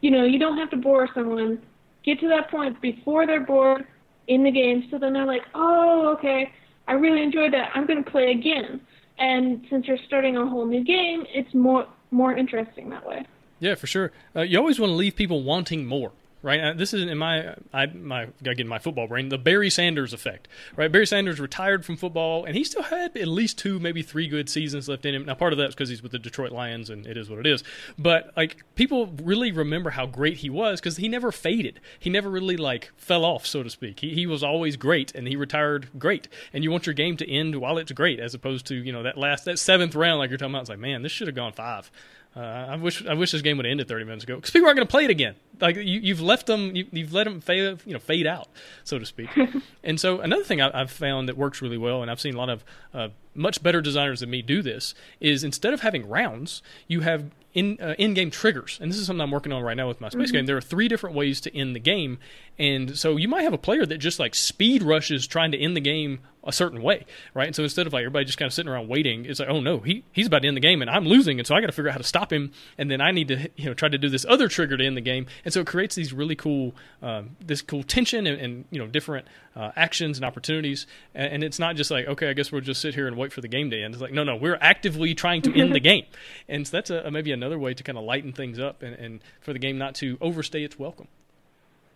[0.00, 1.62] you know you don't have to bore someone
[2.04, 3.86] get to that point before they're bored
[4.28, 4.86] in the game.
[4.90, 6.52] So then they're like, oh, okay,
[6.88, 7.70] I really enjoyed that.
[7.74, 8.80] I'm going to play again.
[9.18, 13.24] And since you're starting a whole new game, it's more more interesting that way.
[13.58, 14.12] Yeah, for sure.
[14.34, 16.76] Uh, you always want to leave people wanting more right?
[16.76, 20.48] This is in my I my gotta get my football brain the Barry Sanders effect,
[20.76, 20.90] right?
[20.90, 24.48] Barry Sanders retired from football, and he still had at least two, maybe three good
[24.48, 25.24] seasons left in him.
[25.24, 27.46] Now, part of that's because he's with the Detroit Lions, and it is what it
[27.46, 27.62] is.
[27.98, 31.80] But like people really remember how great he was because he never faded.
[31.98, 34.00] He never really like fell off, so to speak.
[34.00, 36.28] He he was always great, and he retired great.
[36.52, 39.04] And you want your game to end while it's great, as opposed to you know
[39.04, 40.62] that last that seventh round, like you're talking about.
[40.62, 41.90] It's like man, this should have gone five.
[42.34, 44.66] Uh, I wish I wish this game would have ended 30 minutes ago because people
[44.66, 45.34] aren't going to play it again.
[45.60, 48.48] Like you, have left them, you, have let them fade, you know, fade out,
[48.84, 49.28] so to speak.
[49.84, 52.38] and so another thing I, have found that works really well, and I've seen a
[52.38, 52.64] lot of
[52.94, 57.30] uh, much better designers than me do this, is instead of having rounds, you have
[57.54, 60.08] in uh, in-game triggers, and this is something I'm working on right now with my
[60.08, 60.36] space mm-hmm.
[60.36, 60.46] game.
[60.46, 62.18] There are three different ways to end the game,
[62.58, 65.76] and so you might have a player that just like speed rushes trying to end
[65.76, 67.46] the game a certain way, right?
[67.46, 69.60] And so instead of like everybody just kind of sitting around waiting, it's like, oh
[69.60, 71.66] no, he he's about to end the game and I'm losing, and so I got
[71.66, 73.88] to figure out how to stop him, and then I need to you know try
[73.88, 76.34] to do this other trigger to end the game, and so it creates these really
[76.34, 81.34] cool um, this cool tension and, and you know different uh, actions and opportunities, and,
[81.34, 83.40] and, it's not just like okay, I guess we'll just sit here and wait for
[83.40, 83.94] the game to end.
[83.94, 86.04] It's like no, no, we're actively trying to end the game,
[86.48, 89.20] and so that's a, maybe another way to kind of lighten things up and, and
[89.40, 91.08] for the game not to overstay its welcome.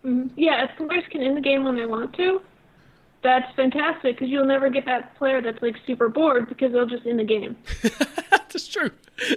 [0.05, 0.29] Mm-hmm.
[0.37, 2.41] Yeah, if players can end the game when they want to,
[3.23, 7.07] that's fantastic because you'll never get that player that's like super bored because they'll just
[7.07, 7.57] end the game.
[8.31, 8.91] that's true.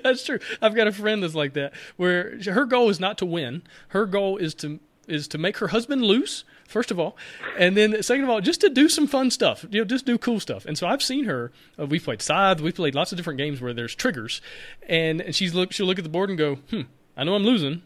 [0.04, 0.40] That's true.
[0.62, 3.64] I've got a friend that's like that where her goal is not to win.
[3.90, 7.18] Her goal is to is to make her husband lose first of all,
[7.58, 9.66] and then second of all, just to do some fun stuff.
[9.70, 10.66] You know, just do cool stuff.
[10.66, 11.52] And so I've seen her.
[11.80, 12.62] Uh, we've played Scythe.
[12.62, 14.42] We've played lots of different games where there's triggers,
[14.88, 15.72] and, and she's look.
[15.74, 16.82] She'll look at the board and go, "Hmm,
[17.18, 17.82] I know I'm losing,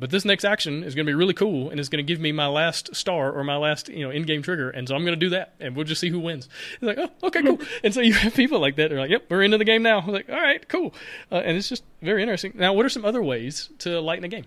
[0.00, 2.20] but this next action is going to be really cool and it's going to give
[2.20, 5.18] me my last star or my last you know in-game trigger and so i'm going
[5.18, 7.92] to do that and we'll just see who wins it's like oh okay cool and
[7.92, 10.08] so you have people like that they're like yep we're into the game now I'm
[10.08, 10.94] like all right cool
[11.30, 14.28] uh, and it's just very interesting now what are some other ways to lighten a
[14.28, 14.46] game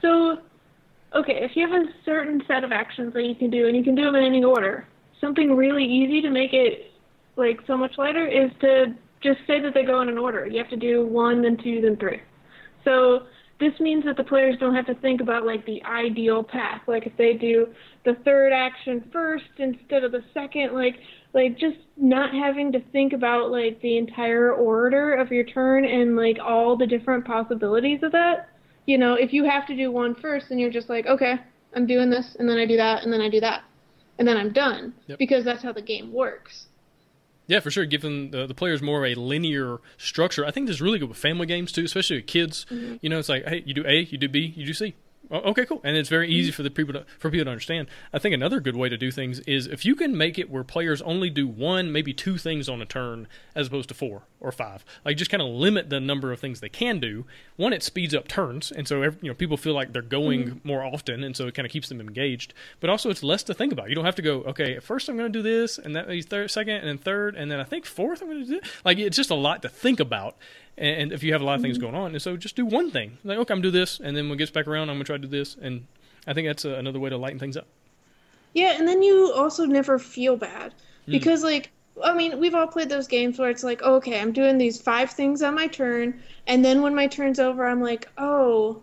[0.00, 0.38] so
[1.14, 3.84] okay if you have a certain set of actions that you can do and you
[3.84, 4.86] can do them in any order
[5.20, 6.92] something really easy to make it
[7.36, 8.86] like so much lighter is to
[9.22, 11.80] just say that they go in an order you have to do one then two
[11.80, 12.20] then three
[12.84, 13.22] so
[13.62, 16.82] this means that the players don't have to think about like the ideal path.
[16.88, 17.68] Like if they do
[18.04, 20.96] the third action first instead of the second, like
[21.32, 26.16] like just not having to think about like the entire order of your turn and
[26.16, 28.48] like all the different possibilities of that.
[28.86, 31.36] You know, if you have to do one first, then you're just like, okay,
[31.74, 33.62] I'm doing this, and then I do that, and then I do that,
[34.18, 35.18] and then I'm done yep.
[35.18, 36.66] because that's how the game works.
[37.46, 37.84] Yeah, for sure.
[37.84, 40.46] Giving the, the players more of a linear structure.
[40.46, 42.66] I think this is really good with family games too, especially with kids.
[42.70, 42.96] Mm-hmm.
[43.00, 44.94] You know, it's like, hey, you do A, you do B, you do C.
[45.30, 45.80] Oh, okay, cool.
[45.84, 46.56] And it's very easy mm-hmm.
[46.56, 47.88] for the people to, for people to understand.
[48.12, 50.64] I think another good way to do things is if you can make it where
[50.64, 54.52] players only do one, maybe two things on a turn as opposed to four or
[54.52, 54.84] five.
[55.04, 57.24] Like just kind of limit the number of things they can do.
[57.56, 60.68] One, it speeds up turns, and so you know people feel like they're going mm-hmm.
[60.68, 62.52] more often, and so it kind of keeps them engaged.
[62.80, 63.88] But also, it's less to think about.
[63.88, 66.50] You don't have to go, okay, first I'm going to do this, and that third,
[66.50, 68.60] second, and then third, and then I think fourth I'm going to do.
[68.84, 70.36] Like it's just a lot to think about
[70.78, 71.90] and if you have a lot of things mm-hmm.
[71.90, 73.18] going on, and so just do one thing.
[73.24, 75.04] Like, okay, I'm gonna do this, and then when it gets back around, I'm gonna
[75.04, 75.86] try to do this, and
[76.26, 77.66] I think that's a, another way to lighten things up.
[78.54, 80.74] Yeah, and then you also never feel bad
[81.06, 81.12] mm.
[81.12, 81.44] because, mm.
[81.44, 81.70] like,
[82.02, 85.10] I mean, we've all played those games where it's like, okay, I'm doing these five
[85.10, 88.82] things on my turn, and then when my turn's over, I'm like, oh,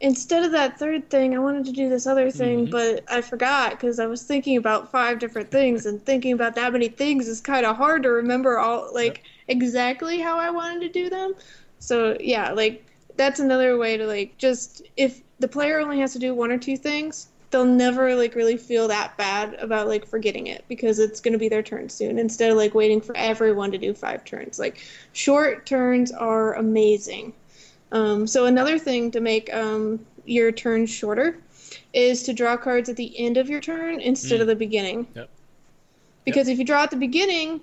[0.00, 2.72] instead of that third thing, I wanted to do this other thing, mm-hmm.
[2.72, 6.72] but I forgot because I was thinking about five different things, and thinking about that
[6.72, 9.26] many things is kind of hard to remember all like yep.
[9.50, 11.34] Exactly how I wanted to do them.
[11.78, 12.86] So yeah, like
[13.16, 16.58] that's another way to like just if the player only has to do one or
[16.58, 21.20] two things, they'll never like really feel that bad about like forgetting it because it's
[21.20, 24.24] going to be their turn soon instead of like waiting for everyone to do five
[24.24, 24.58] turns.
[24.58, 24.82] Like
[25.12, 27.32] short turns are amazing
[27.92, 31.38] um, so another thing to make um, your turn shorter
[31.92, 34.42] is to draw cards at the end of your turn instead mm.
[34.42, 35.06] of the beginning.
[35.14, 35.28] Yep.
[36.24, 36.54] Because yep.
[36.54, 37.60] if you draw at the beginning,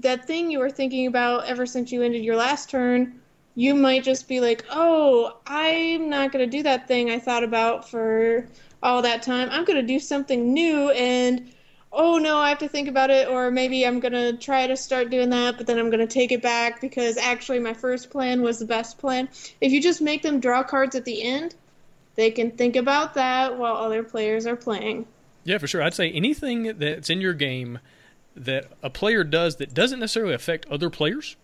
[0.00, 3.20] that thing you were thinking about ever since you ended your last turn,
[3.54, 7.44] you might just be like, "Oh, I'm not going to do that thing I thought
[7.44, 8.46] about for
[8.82, 9.48] all that time.
[9.50, 11.50] I'm going to do something new and
[11.92, 15.10] oh no, I have to think about it, or maybe I'm gonna try to start
[15.10, 18.58] doing that, but then I'm gonna take it back because actually my first plan was
[18.58, 19.28] the best plan.
[19.60, 21.54] If you just make them draw cards at the end,
[22.14, 25.06] they can think about that while other players are playing.
[25.44, 25.82] Yeah, for sure.
[25.82, 27.78] I'd say anything that's in your game
[28.44, 31.36] that a player does that doesn't necessarily affect other players,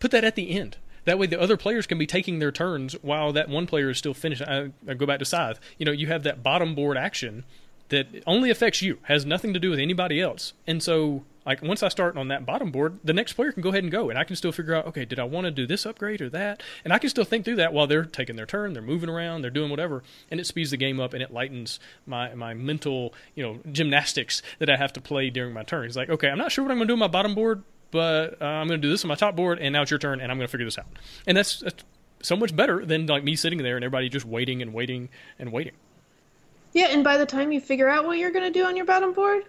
[0.00, 0.76] put that at the end.
[1.04, 3.98] That way, the other players can be taking their turns while that one player is
[3.98, 4.48] still finishing.
[4.48, 5.60] I, I go back to Scythe.
[5.76, 7.44] You know, you have that bottom board action
[7.88, 10.52] that only affects you, has nothing to do with anybody else.
[10.66, 13.68] And so, like once I start on that bottom board, the next player can go
[13.68, 15.66] ahead and go, and I can still figure out, okay, did I want to do
[15.66, 16.62] this upgrade or that?
[16.84, 19.42] And I can still think through that while they're taking their turn, they're moving around,
[19.42, 23.12] they're doing whatever, and it speeds the game up and it lightens my my mental,
[23.34, 25.86] you know, gymnastics that I have to play during my turn.
[25.86, 27.62] It's like, okay, I'm not sure what I'm going to do on my bottom board,
[27.90, 29.98] but uh, I'm going to do this on my top board, and now it's your
[29.98, 30.86] turn, and I'm going to figure this out.
[31.26, 31.84] And that's, that's
[32.22, 35.52] so much better than like me sitting there and everybody just waiting and waiting and
[35.52, 35.74] waiting.
[36.74, 38.84] Yeah, and by the time you figure out what you're going to do on your
[38.84, 39.44] bottom board,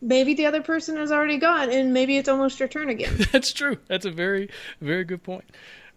[0.00, 3.14] maybe the other person has already gone, and maybe it's almost your turn again.
[3.32, 3.76] That's true.
[3.88, 4.48] That's a very,
[4.80, 5.44] very good point.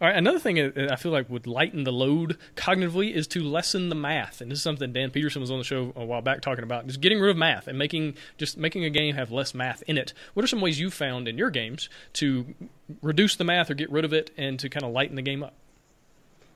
[0.02, 3.90] All right, another thing I feel like would lighten the load cognitively is to lessen
[3.90, 6.42] the math, and this is something Dan Peterson was on the show a while back
[6.42, 6.88] talking about.
[6.88, 9.98] Just getting rid of math and making just making a game have less math in
[9.98, 10.14] it.
[10.34, 12.54] What are some ways you found in your games to
[13.02, 15.44] reduce the math or get rid of it, and to kind of lighten the game
[15.44, 15.54] up?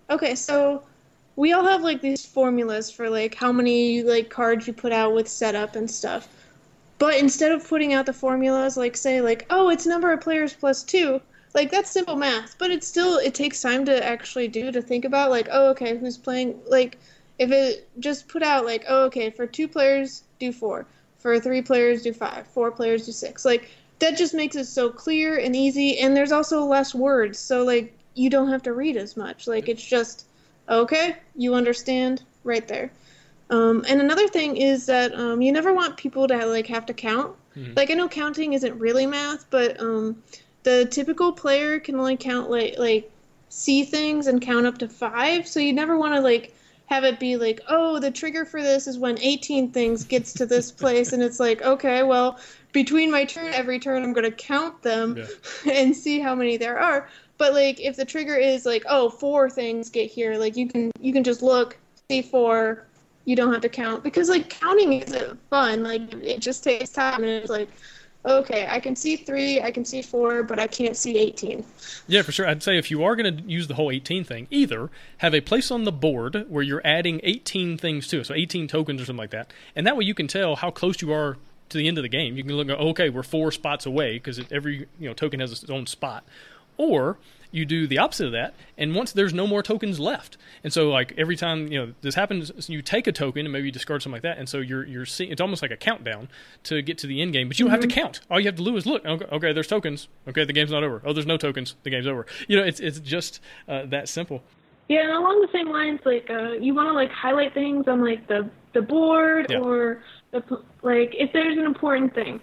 [0.10, 0.84] Okay, so
[1.38, 5.14] we all have like these formulas for like how many like cards you put out
[5.14, 6.28] with setup and stuff.
[6.98, 10.54] But instead of putting out the formulas like say like oh it's number of players
[10.54, 11.22] plus 2,
[11.54, 15.06] like that's simple math, but it's still it takes time to actually do to think
[15.06, 16.98] about like oh okay, who's playing like
[17.38, 20.88] if it just put out like oh okay, for 2 players do 4,
[21.20, 23.46] for 3 players do 5, 4 players do 6.
[23.46, 23.70] Like
[24.00, 27.38] that just makes it so clear and easy and there's also less words.
[27.38, 29.46] So like you don't have to read as much.
[29.46, 30.27] Like it's just
[30.70, 32.92] Okay, you understand right there.
[33.50, 36.94] Um, and another thing is that um, you never want people to like have to
[36.94, 37.36] count.
[37.56, 37.74] Mm-hmm.
[37.76, 40.22] Like I know counting isn't really math, but um,
[40.64, 43.12] the typical player can only count like like
[43.50, 45.48] see things and count up to five.
[45.48, 46.54] So you never want to like
[46.88, 50.46] have it be like, oh, the trigger for this is when 18 things gets to
[50.46, 52.40] this place, and it's like, okay, well,
[52.72, 55.26] between my turn, every turn, I'm going to count them yeah.
[55.74, 57.10] and see how many there are.
[57.38, 60.92] But like if the trigger is like, oh, four things get here, like you can
[61.00, 61.78] you can just look,
[62.10, 62.86] see four,
[63.26, 65.84] you don't have to count because like counting isn't fun.
[65.84, 67.70] Like it just takes time and it's like
[68.28, 71.64] okay, I can see three, I can see four, but I can't see 18.
[72.08, 72.48] Yeah, for sure.
[72.48, 75.42] I'd say if you are going to use the whole 18 thing, either have a
[75.42, 79.06] place on the board where you're adding 18 things to it, so 18 tokens or
[79.06, 81.38] something like that, and that way you can tell how close you are
[81.70, 82.38] to the end of the game.
[82.38, 85.70] You can look, okay, we're four spots away because every you know token has its
[85.70, 86.24] own spot
[86.78, 87.18] or
[87.52, 90.38] you do the opposite of that and once there's no more tokens left.
[90.64, 93.68] And so like every time you know this happens you take a token and maybe
[93.68, 96.30] you discard something like that and so you're you're seeing it's almost like a countdown
[96.64, 97.82] to get to the end game but you don't mm-hmm.
[97.82, 98.06] have to mm-hmm.
[98.06, 98.22] count.
[98.30, 99.06] All you have to do is look.
[99.06, 100.08] Okay, okay, there's tokens.
[100.28, 101.02] Okay the game's not over.
[101.06, 101.76] Oh there's no tokens.
[101.84, 102.26] The game's over.
[102.48, 104.44] You know it's it's just uh, that simple.
[104.88, 108.04] Yeah and along the same lines like uh, you want to like highlight things on
[108.04, 109.60] like the the board yeah.
[109.60, 110.42] or the
[110.82, 112.40] like if there's an important thing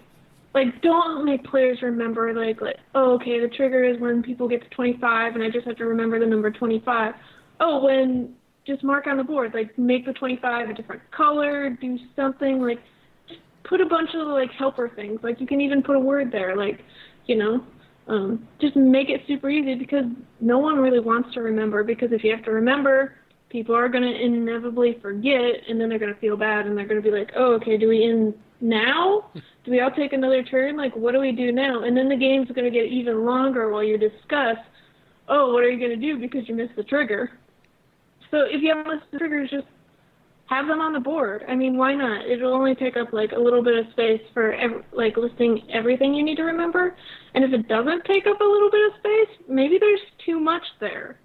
[0.55, 4.63] like don't make players remember like like oh okay the trigger is when people get
[4.63, 7.13] to 25 and I just have to remember the number 25.
[7.59, 8.33] Oh when
[8.65, 12.79] just mark on the board like make the 25 a different color, do something like
[13.27, 15.19] just put a bunch of like helper things.
[15.21, 16.79] Like you can even put a word there like
[17.27, 17.63] you know
[18.07, 20.05] um, just make it super easy because
[20.39, 23.15] no one really wants to remember because if you have to remember
[23.49, 26.87] people are going to inevitably forget and then they're going to feel bad and they're
[26.87, 28.33] going to be like oh okay do we end
[28.65, 29.31] now?
[29.65, 30.77] do we all take another turn?
[30.77, 31.83] Like, what do we do now?
[31.83, 34.57] And then the game's going to get even longer while you discuss,
[35.27, 37.31] oh, what are you going to do because you missed the trigger?
[38.31, 39.67] So if you have list of triggers, just
[40.47, 41.43] have them on the board.
[41.47, 42.27] I mean, why not?
[42.29, 46.13] It'll only take up like a little bit of space for ev- like listing everything
[46.13, 46.95] you need to remember.
[47.33, 50.63] And if it doesn't take up a little bit of space, maybe there's too much
[50.79, 51.19] there.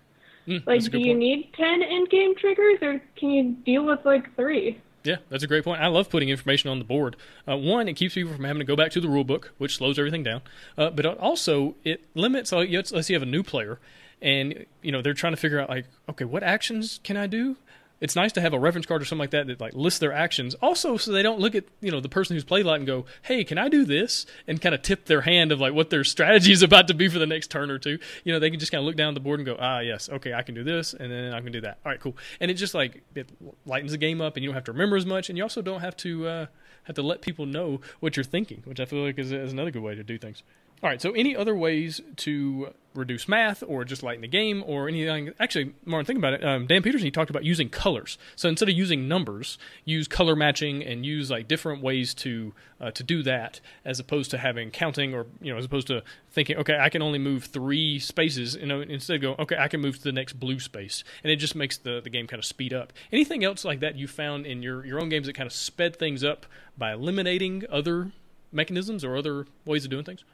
[0.46, 1.18] Mm, like, do you point.
[1.18, 4.80] need ten in-game triggers, or can you deal with like three?
[5.02, 5.80] Yeah, that's a great point.
[5.80, 7.16] I love putting information on the board.
[7.48, 9.76] Uh, one, it keeps people from having to go back to the rule book, which
[9.76, 10.42] slows everything down.
[10.76, 12.52] Uh, but also, it limits.
[12.52, 13.78] Like, let's, say you have a new player,
[14.20, 17.56] and you know they're trying to figure out like, okay, what actions can I do?
[18.00, 20.12] It's nice to have a reference card or something like that that like lists their
[20.12, 20.54] actions.
[20.54, 22.86] Also, so they don't look at you know the person who's played a lot and
[22.86, 25.90] go, "Hey, can I do this?" and kind of tip their hand of like what
[25.90, 27.98] their strategy is about to be for the next turn or two.
[28.24, 30.08] You know, they can just kind of look down the board and go, "Ah, yes,
[30.08, 32.16] okay, I can do this, and then I can do that." All right, cool.
[32.40, 33.28] And it just like it
[33.66, 35.62] lightens the game up, and you don't have to remember as much, and you also
[35.62, 36.46] don't have to uh,
[36.84, 39.70] have to let people know what you're thinking, which I feel like is, is another
[39.70, 40.42] good way to do things.
[40.82, 44.88] All right, so any other ways to reduce math or just lighten the game or
[44.88, 45.30] anything?
[45.38, 46.42] Actually, Martin, think about it.
[46.42, 48.16] Um, Dan Peterson he talked about using colors.
[48.34, 52.90] So instead of using numbers, use color matching and use like different ways to uh,
[52.92, 56.56] to do that, as opposed to having counting or you know, as opposed to thinking,
[56.56, 58.54] okay, I can only move three spaces.
[58.54, 61.36] You know, instead go, okay, I can move to the next blue space, and it
[61.36, 62.94] just makes the the game kind of speed up.
[63.12, 65.96] Anything else like that you found in your your own games that kind of sped
[65.96, 66.46] things up
[66.78, 68.12] by eliminating other
[68.50, 70.24] mechanisms or other ways of doing things?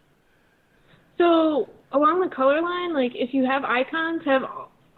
[1.18, 4.42] So along the color line, like if you have icons, have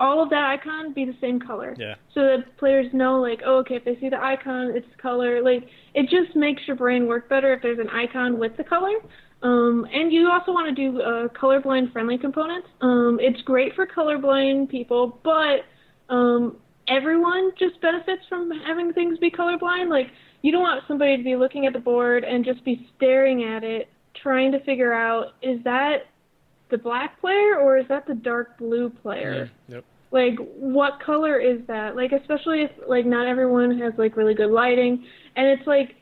[0.00, 1.74] all of that icon be the same color.
[1.78, 1.94] Yeah.
[2.14, 5.42] So that players know, like, oh, okay, if they see the icon, it's color.
[5.42, 8.94] Like, it just makes your brain work better if there's an icon with the color.
[9.42, 12.68] Um, and you also want to do uh, colorblind friendly components.
[12.80, 15.64] Um, it's great for colorblind people, but
[16.08, 16.56] um,
[16.88, 19.90] everyone just benefits from having things be colorblind.
[19.90, 20.08] Like,
[20.42, 23.64] you don't want somebody to be looking at the board and just be staring at
[23.64, 23.88] it,
[24.22, 26.06] trying to figure out is that
[26.70, 29.50] the black player or is that the dark blue player?
[29.68, 29.84] Mm, yep.
[30.10, 31.94] Like, what color is that?
[31.94, 35.04] Like, especially if like not everyone has like really good lighting,
[35.36, 35.96] and it's like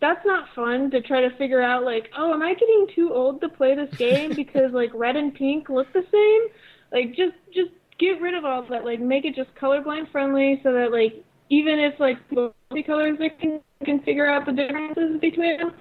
[0.00, 3.40] that's not fun to try to figure out like, oh, am I getting too old
[3.42, 6.52] to play this game because like red and pink look the same?
[6.92, 8.84] Like, just just get rid of all that.
[8.84, 13.28] Like, make it just colorblind friendly so that like even if like multi colors they
[13.28, 15.72] can can figure out the differences between them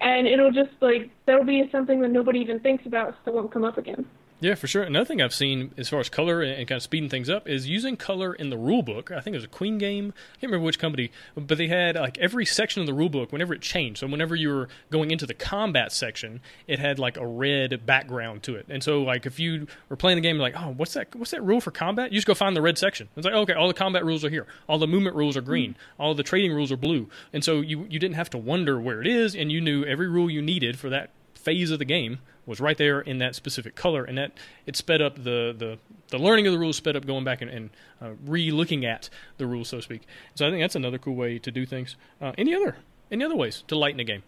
[0.00, 3.52] and it'll just like that'll be something that nobody even thinks about, so it won't
[3.52, 4.04] come up again.
[4.44, 4.82] Yeah, for sure.
[4.82, 7.66] Another thing I've seen as far as color and kind of speeding things up is
[7.66, 9.10] using color in the rule book.
[9.10, 10.12] I think it was a Queen game.
[10.34, 13.32] I can't remember which company, but they had like every section of the rule book
[13.32, 14.00] whenever it changed.
[14.00, 18.42] So whenever you were going into the combat section, it had like a red background
[18.42, 18.66] to it.
[18.68, 21.42] And so like if you were playing the game, like oh what's that what's that
[21.42, 22.12] rule for combat?
[22.12, 23.08] You just go find the red section.
[23.16, 24.46] It's like okay, all the combat rules are here.
[24.68, 25.72] All the movement rules are green.
[25.96, 26.02] Hmm.
[26.02, 27.08] All the trading rules are blue.
[27.32, 30.06] And so you you didn't have to wonder where it is, and you knew every
[30.06, 33.74] rule you needed for that phase of the game was right there in that specific
[33.74, 34.32] color, and that
[34.66, 35.78] it sped up the the,
[36.08, 37.70] the learning of the rules, sped up going back and, and
[38.00, 40.02] uh, re-looking at the rules, so to speak.
[40.34, 41.96] So I think that's another cool way to do things.
[42.20, 42.76] Uh, any other
[43.10, 44.22] any other ways to lighten a game?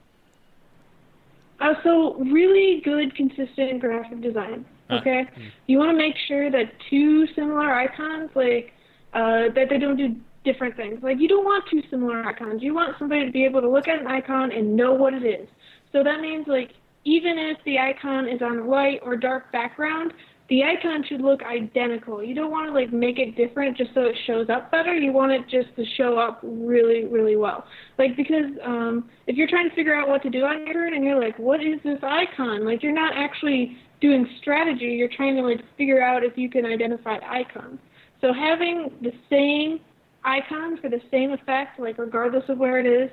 [1.58, 4.64] Uh, so really good, consistent graphic design.
[4.90, 5.50] Ah, Okay, mm.
[5.66, 8.72] you want to make sure that two similar icons, like
[9.14, 10.14] uh, that they don't do
[10.44, 11.02] different things.
[11.02, 12.62] Like you don't want two similar icons.
[12.62, 15.24] You want somebody to be able to look at an icon and know what it
[15.24, 15.48] is.
[15.92, 16.72] So that means like
[17.06, 20.12] even if the icon is on a light or dark background,
[20.48, 22.22] the icon should look identical.
[22.22, 24.92] You don't want to like make it different just so it shows up better.
[24.92, 27.64] You want it just to show up really, really well.
[27.96, 31.04] Like because um, if you're trying to figure out what to do on your and
[31.04, 32.64] you're like, what is this icon?
[32.64, 34.86] Like you're not actually doing strategy.
[34.86, 37.78] You're trying to like figure out if you can identify the icon.
[38.20, 39.78] So having the same
[40.24, 43.10] icon for the same effect, like regardless of where it is,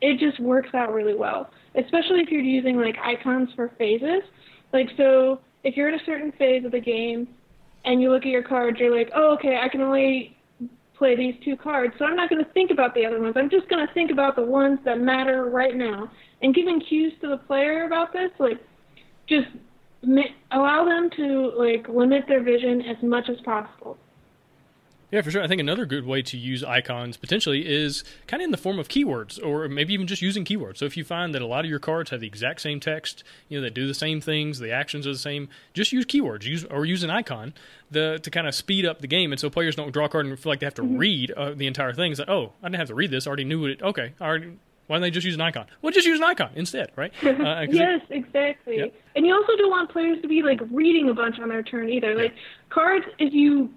[0.00, 1.50] it just works out really well.
[1.76, 4.22] Especially if you're using like icons for phases.
[4.72, 7.28] Like so if you're in a certain phase of the game
[7.84, 10.36] and you look at your cards, you're like, oh, okay, I can only
[10.96, 13.34] play these two cards, so I'm not going to think about the other ones.
[13.36, 16.10] I'm just going to think about the ones that matter right now.
[16.40, 18.60] And giving cues to the player about this, like,
[19.28, 19.48] just
[20.52, 23.96] allow them to like limit their vision as much as possible.
[25.14, 25.42] Yeah, for sure.
[25.44, 28.80] I think another good way to use icons potentially is kind of in the form
[28.80, 30.78] of keywords, or maybe even just using keywords.
[30.78, 33.22] So if you find that a lot of your cards have the exact same text,
[33.48, 36.42] you know, they do the same things, the actions are the same, just use keywords,
[36.44, 37.54] use or use an icon
[37.92, 40.26] the, to kind of speed up the game, and so players don't draw a card
[40.26, 42.10] and feel like they have to read uh, the entire thing.
[42.10, 43.26] It's like, oh, I didn't have to read this.
[43.26, 43.82] I already knew it.
[43.82, 44.58] Okay, I already.
[44.88, 45.66] Why don't they just use an icon?
[45.80, 47.12] Well, just use an icon instead, right?
[47.22, 47.26] Uh,
[47.66, 48.92] 'cause it- yes, exactly.
[49.14, 51.88] And you also don't want players to be like reading a bunch on their turn
[51.88, 52.16] either.
[52.16, 52.34] Like
[52.68, 53.70] cards, if you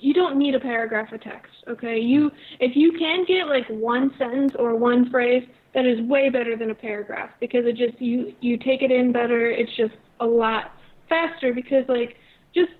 [0.00, 1.52] you don't need a paragraph of text.
[1.68, 6.30] Okay, you if you can get like one sentence or one phrase, that is way
[6.30, 9.50] better than a paragraph because it just you you take it in better.
[9.50, 10.72] It's just a lot
[11.08, 12.16] faster because like
[12.54, 12.72] just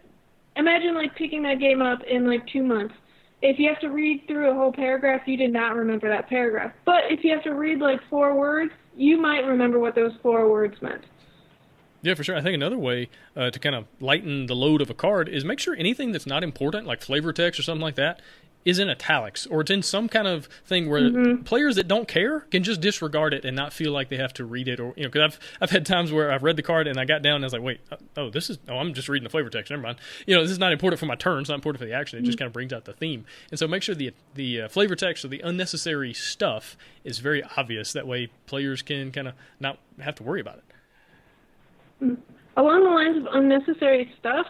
[0.56, 2.94] imagine like picking that game up in like two months.
[3.42, 6.72] If you have to read through a whole paragraph, you did not remember that paragraph.
[6.84, 10.50] But if you have to read like four words, you might remember what those four
[10.50, 11.04] words meant.
[12.02, 12.36] Yeah, for sure.
[12.36, 15.44] I think another way uh, to kind of lighten the load of a card is
[15.44, 18.20] make sure anything that's not important, like flavor text or something like that,
[18.64, 22.40] is in italics or it's in some kind of thing where players that don't care
[22.50, 25.02] can just disregard it and not feel like they have to read it or you
[25.02, 27.36] know because I've I've had times where I've read the card and I got down
[27.36, 29.48] and I was like wait uh, oh this is oh I'm just reading the flavor
[29.48, 29.98] text never mind.
[30.26, 32.18] You know this is not important for my turn it's not important for the action
[32.18, 33.24] it just kind of brings out the theme.
[33.50, 37.42] And so make sure the the uh, flavor text or the unnecessary stuff is very
[37.56, 37.94] obvious.
[37.94, 40.64] That way players can kind of not have to worry about it
[42.56, 44.46] along the lines of unnecessary stuff,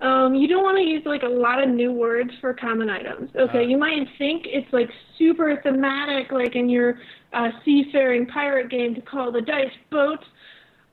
[0.00, 3.30] um, you don't want to use like a lot of new words for common items.
[3.34, 3.68] Okay, Uh.
[3.68, 6.98] you might think it's like super thematic, like in your
[7.32, 10.24] uh, seafaring pirate game, to call the dice boats,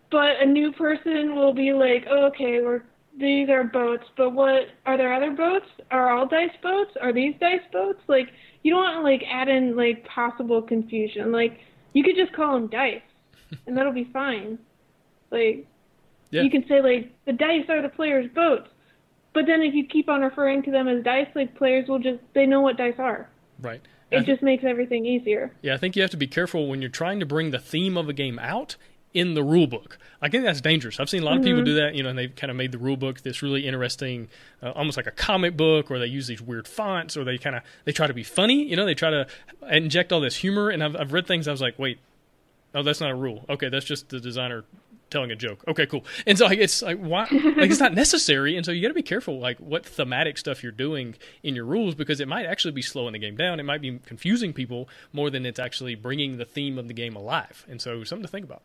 [0.10, 2.84] but a new person will be like, oh, okay, we're
[3.20, 5.68] these are boats, but what are there other boats?
[5.92, 6.92] Are all dice boats?
[7.00, 8.00] Are these dice boats?
[8.08, 8.30] Like
[8.64, 11.32] you don't want to like add in like possible confusion.
[11.32, 11.60] Like
[11.94, 13.02] you could just call them dice,
[13.68, 14.58] and that'll be fine.
[15.30, 15.68] Like
[16.34, 18.70] yeah you can say like the dice are the players' boats,
[19.34, 22.20] but then if you keep on referring to them as dice, like players will just
[22.34, 23.30] they know what dice are.
[23.62, 23.82] right
[24.12, 25.52] It just makes everything easier.
[25.62, 27.96] Yeah, I think you have to be careful when you're trying to bring the theme
[27.98, 28.76] of a game out.
[29.16, 30.00] in the rule book.
[30.24, 31.00] I think that's dangerous.
[31.00, 31.66] I've seen a lot of people Mm-hmm.
[31.66, 34.28] do that, you know, and they've kind of made the rule book this really interesting,
[34.64, 37.56] uh, almost like a comic book, or they use these weird fonts, or they kind
[37.56, 39.28] of they try to be funny, you know, they try to
[39.70, 40.70] inject all this humor.
[40.72, 42.00] And I've, I've read things I was like, wait,
[42.74, 43.46] oh, that's not a rule.
[43.50, 44.64] Okay, that's just the designer
[45.14, 45.64] telling a joke.
[45.68, 46.04] Okay, cool.
[46.28, 48.58] And so like, it's like why like it's not necessary.
[48.58, 51.66] And so you got to be careful like what thematic stuff you're doing in your
[51.66, 53.60] rules because it might actually be slowing the game down.
[53.60, 57.16] It might be confusing people more than it's actually bringing the theme of the game
[57.16, 57.66] alive.
[57.70, 58.62] And so something to think about.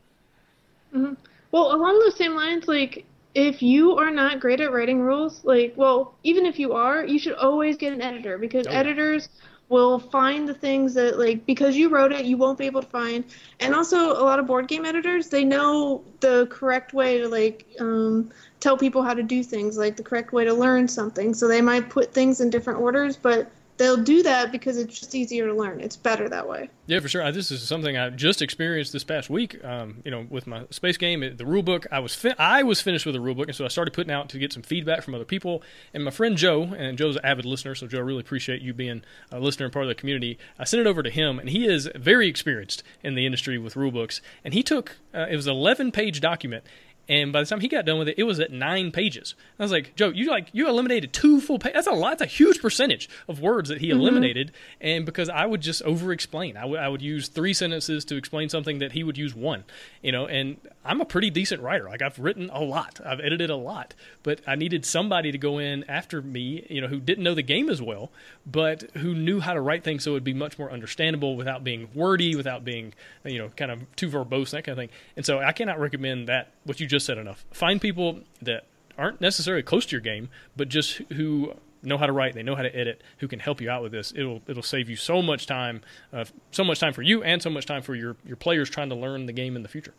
[0.95, 1.15] Mm-hmm.
[1.53, 5.75] Well, along those same lines, like if you are not great at writing rules, like
[5.77, 9.29] well, even if you are, you should always get an editor because Oh, editors
[9.69, 12.89] will find the things that like because you wrote it, you won't be able to
[12.89, 13.25] find.
[13.61, 17.67] And also a lot of board game editors, they know the correct way to like
[17.81, 21.35] um, tell people how to do things, like the correct way to learn something.
[21.35, 25.15] So they might put things in different orders, but they'll do that because it's just
[25.15, 25.81] easier to learn.
[25.81, 26.69] It's better that way.
[26.87, 27.23] Yeah, for sure.
[27.23, 29.63] I, this is something I just experienced this past week.
[29.65, 31.87] Um, you know, with my space game, the rule book.
[31.91, 34.29] I was I was finished with the rule book, and so I started putting out
[34.31, 35.63] to get some feedback from other people.
[35.95, 39.03] And my friend Joe, and Joe's an avid listener, so Joe, really appreciate you being
[39.31, 40.39] a listener and part of the community.
[40.59, 43.77] I sent it over to him, and he is very experienced in the industry with
[43.77, 44.21] rule books.
[44.45, 46.65] And he took uh, it was an eleven page document.
[47.09, 49.35] And by the time he got done with it, it was at nine pages.
[49.59, 51.75] I was like, Joe, you like you eliminated two full pages.
[51.75, 52.19] That's a lot.
[52.19, 54.01] That's a huge percentage of words that he mm-hmm.
[54.01, 54.53] eliminated.
[54.81, 58.17] And because I would just over explain, I would I would use three sentences to
[58.17, 59.65] explain something that he would use one.
[60.03, 61.89] You know, and I'm a pretty decent writer.
[61.89, 65.59] Like I've written a lot, I've edited a lot, but I needed somebody to go
[65.59, 66.67] in after me.
[66.69, 68.11] You know, who didn't know the game as well,
[68.47, 71.65] but who knew how to write things so it would be much more understandable without
[71.65, 72.93] being wordy, without being
[73.25, 74.91] you know kind of too verbose, that kind of thing.
[75.17, 77.45] And so I cannot recommend that what you just said enough.
[77.53, 78.65] Find people that
[78.97, 82.57] aren't necessarily close to your game, but just who know how to write, they know
[82.57, 84.13] how to edit, who can help you out with this.
[84.17, 85.83] It'll it'll save you so much time,
[86.13, 88.89] uh, so much time for you, and so much time for your your players trying
[88.89, 89.95] to learn the game in the future.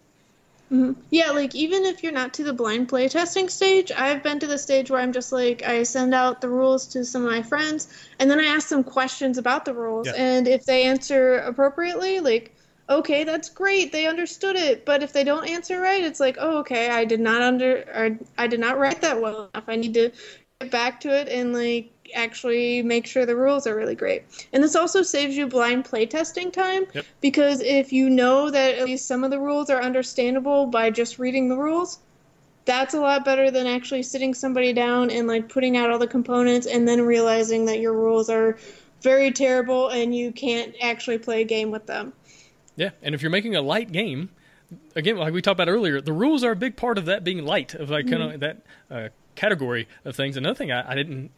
[1.09, 4.45] Yeah, like even if you're not to the blind play testing stage, I've been to
[4.45, 7.41] the stage where I'm just like I send out the rules to some of my
[7.41, 7.87] friends
[8.19, 10.13] and then I ask them questions about the rules Yeah.
[10.15, 12.55] and if they answer appropriately, like
[12.89, 14.85] okay, that's great, they understood it.
[14.85, 18.17] But if they don't answer right, it's like, oh okay, I did not under or
[18.37, 19.65] I did not write that well enough.
[19.67, 20.11] I need to
[20.59, 24.23] get back to it and like actually make sure the rules are really great.
[24.51, 27.05] And this also saves you blind playtesting time Yep.
[27.21, 31.19] because if you know that at least some of the rules are understandable by just
[31.19, 31.99] reading the rules,
[32.65, 36.07] that's a lot better than actually sitting somebody down and like putting out all the
[36.07, 38.57] components and then realizing that your rules are
[39.01, 42.13] very terrible and you can't actually play a game with them.
[42.79, 44.29] Yeah, and if you're making a light game,
[44.95, 47.43] again, like we talked about earlier, the rules are a big part of that being
[47.43, 50.37] light, of like kind of that uh, category of things.
[50.37, 51.29] Another thing I, I didn't.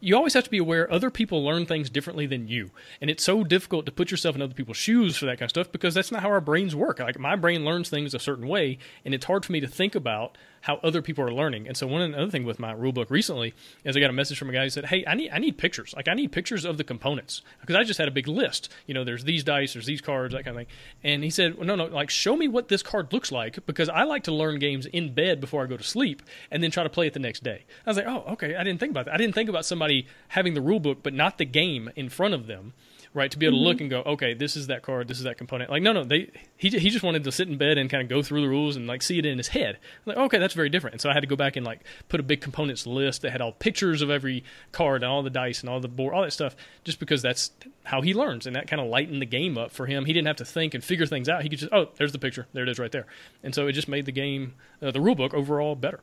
[0.00, 3.22] You always have to be aware other people learn things differently than you, and it's
[3.22, 5.94] so difficult to put yourself in other people's shoes for that kind of stuff because
[5.94, 6.98] that's not how our brains work.
[6.98, 9.94] Like my brain learns things a certain way, and it's hard for me to think
[9.94, 11.66] about how other people are learning.
[11.66, 13.54] And so one another thing with my rule book recently
[13.84, 15.58] is I got a message from a guy who said, "Hey, I need I need
[15.58, 15.94] pictures.
[15.96, 18.70] Like I need pictures of the components because I just had a big list.
[18.86, 21.56] You know, there's these dice, there's these cards, that kind of thing." And he said,
[21.56, 24.32] well, "No, no, like show me what this card looks like because I like to
[24.32, 27.14] learn games in bed before I go to sleep and then try to play it
[27.14, 28.56] the next day." I was like, "Oh, okay.
[28.56, 29.14] I didn't think about that.
[29.14, 32.34] I didn't think about somebody having the rule book but not the game in front
[32.34, 32.74] of them."
[33.12, 33.30] Right?
[33.30, 35.36] To be able to look and go, okay, this is that card, this is that
[35.36, 35.70] component.
[35.70, 38.08] Like, no, no, they he he just wanted to sit in bed and kind of
[38.08, 39.78] go through the rules and like see it in his head.
[40.06, 40.94] I'm like, okay, that's very different.
[40.94, 43.32] And so I had to go back and like put a big components list that
[43.32, 46.22] had all pictures of every card and all the dice and all the board, all
[46.22, 46.54] that stuff,
[46.84, 47.50] just because that's
[47.84, 50.04] how he learns, and that kind of lightened the game up for him.
[50.04, 51.42] He didn't have to think and figure things out.
[51.42, 53.06] He could just, oh, there's the picture, there it is, right there.
[53.42, 56.00] And so it just made the game, uh, the rule book overall better.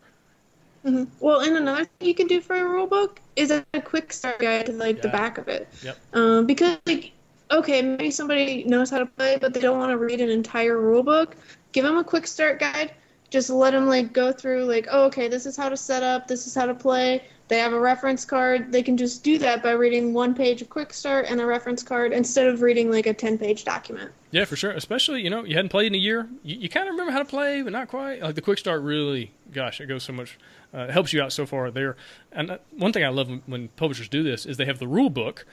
[1.20, 4.40] Well, and another thing you can do for a rule book is a quick start
[4.40, 5.68] guide to like the back of it.
[5.84, 5.98] Yep.
[6.14, 7.12] Um, because like,
[7.52, 10.80] okay, maybe somebody knows how to play, but they don't want to read an entire
[10.80, 11.36] rule book.
[11.72, 12.94] Give them a quick start guide.
[13.30, 16.28] Just let them like go through like, oh, okay, this is how to set up,
[16.28, 17.24] this is how to play.
[17.48, 18.72] They have a reference card.
[18.72, 21.82] They can just do that by reading one page of quick start and a reference
[21.82, 24.12] card instead of reading like a ten page document.
[24.32, 24.72] Yeah, for sure.
[24.72, 26.28] Especially, you know, you hadn't played in a year.
[26.44, 28.22] You, you kind of remember how to play, but not quite.
[28.22, 30.38] Like the quick start really, gosh, it goes so much,
[30.74, 31.96] uh, helps you out so far there.
[32.34, 34.88] And uh, one thing I love when, when publishers do this is they have the
[34.88, 35.46] rule book,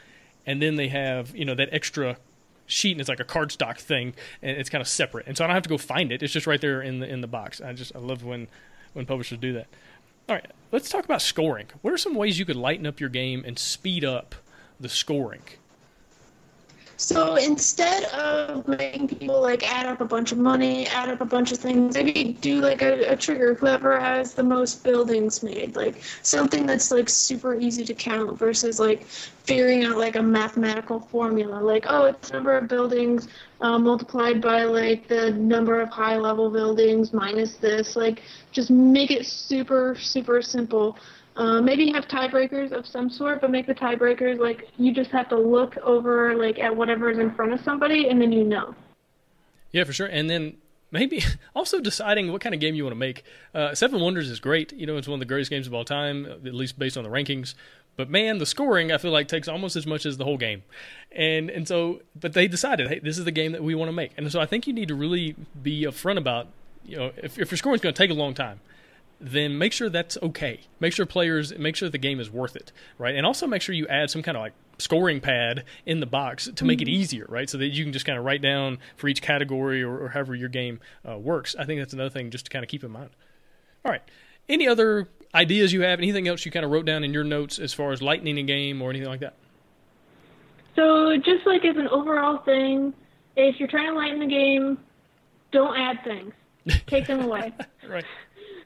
[0.44, 2.16] and then they have, you know, that extra
[2.66, 5.26] sheet, and it's like a cardstock thing, and it's kind of separate.
[5.28, 6.22] And so I don't have to go find it.
[6.22, 7.60] It's just right there in the in the box.
[7.60, 8.48] I just I love when
[8.94, 9.68] when publishers do that.
[10.26, 11.66] All right, let's talk about scoring.
[11.82, 14.34] What are some ways you could lighten up your game and speed up
[14.80, 15.42] the scoring?
[17.04, 21.26] So instead of making people like add up a bunch of money, add up a
[21.26, 23.52] bunch of things, maybe do like a, a trigger.
[23.52, 28.80] Whoever has the most buildings made, like something that's like super easy to count versus
[28.80, 31.60] like figuring out like a mathematical formula.
[31.60, 33.28] Like oh, it's the number of buildings
[33.60, 37.96] uh, multiplied by like the number of high level buildings minus this.
[37.96, 40.96] Like just make it super super simple.
[41.36, 45.28] Uh, maybe have tiebreakers of some sort, but make the tiebreakers like you just have
[45.28, 48.74] to look over like at whatever is in front of somebody, and then you know.
[49.72, 50.06] Yeah, for sure.
[50.06, 50.56] And then
[50.92, 51.24] maybe
[51.54, 53.24] also deciding what kind of game you want to make.
[53.52, 54.72] Uh, Seven Wonders is great.
[54.72, 57.02] You know, it's one of the greatest games of all time, at least based on
[57.02, 57.54] the rankings.
[57.96, 60.62] But man, the scoring I feel like takes almost as much as the whole game,
[61.12, 63.92] and and so but they decided, hey, this is the game that we want to
[63.92, 66.48] make, and so I think you need to really be upfront about,
[66.84, 68.58] you know, if if your scoring is going to take a long time,
[69.24, 70.60] then make sure that's okay.
[70.80, 73.14] Make sure players, make sure the game is worth it, right?
[73.14, 76.50] And also make sure you add some kind of like scoring pad in the box
[76.54, 76.94] to make it mm-hmm.
[76.94, 77.48] easier, right?
[77.48, 80.34] So that you can just kind of write down for each category or, or however
[80.34, 81.56] your game uh, works.
[81.58, 83.10] I think that's another thing just to kind of keep in mind.
[83.84, 84.02] All right.
[84.48, 85.98] Any other ideas you have?
[85.98, 88.42] Anything else you kind of wrote down in your notes as far as lightening a
[88.42, 89.34] game or anything like that?
[90.76, 92.92] So just like as an overall thing,
[93.36, 94.78] if you're trying to lighten the game,
[95.50, 96.32] don't add things.
[96.86, 97.52] Take them away.
[97.88, 98.04] right.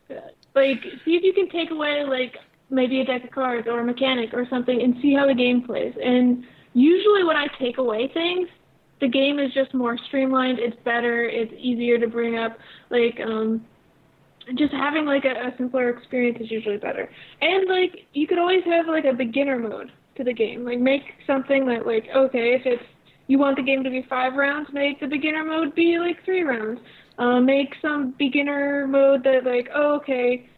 [0.59, 2.35] Like, see if you can take away like
[2.71, 5.63] maybe a deck of cards or a mechanic or something, and see how the game
[5.63, 5.95] plays.
[6.03, 6.45] And
[6.75, 8.49] usually, when I take away things,
[9.01, 10.59] the game is just more streamlined.
[10.59, 11.25] It's better.
[11.25, 12.59] It's easier to bring up.
[12.91, 13.65] Like, um,
[14.57, 17.09] just having like a, a simpler experience is usually better.
[17.41, 20.65] And like, you could always have like a beginner mode to the game.
[20.65, 22.83] Like, make something that like, okay, if it's
[23.29, 26.43] you want the game to be five rounds, make the beginner mode be like three
[26.43, 26.81] rounds.
[27.19, 30.49] Uh, make some beginner mode that like, oh, okay,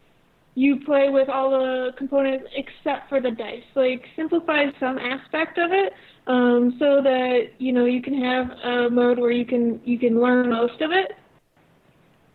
[0.53, 3.63] you play with all the components except for the dice.
[3.75, 5.93] Like simplify some aspect of it,
[6.27, 10.21] um, so that you know you can have a mode where you can you can
[10.21, 11.13] learn most of it.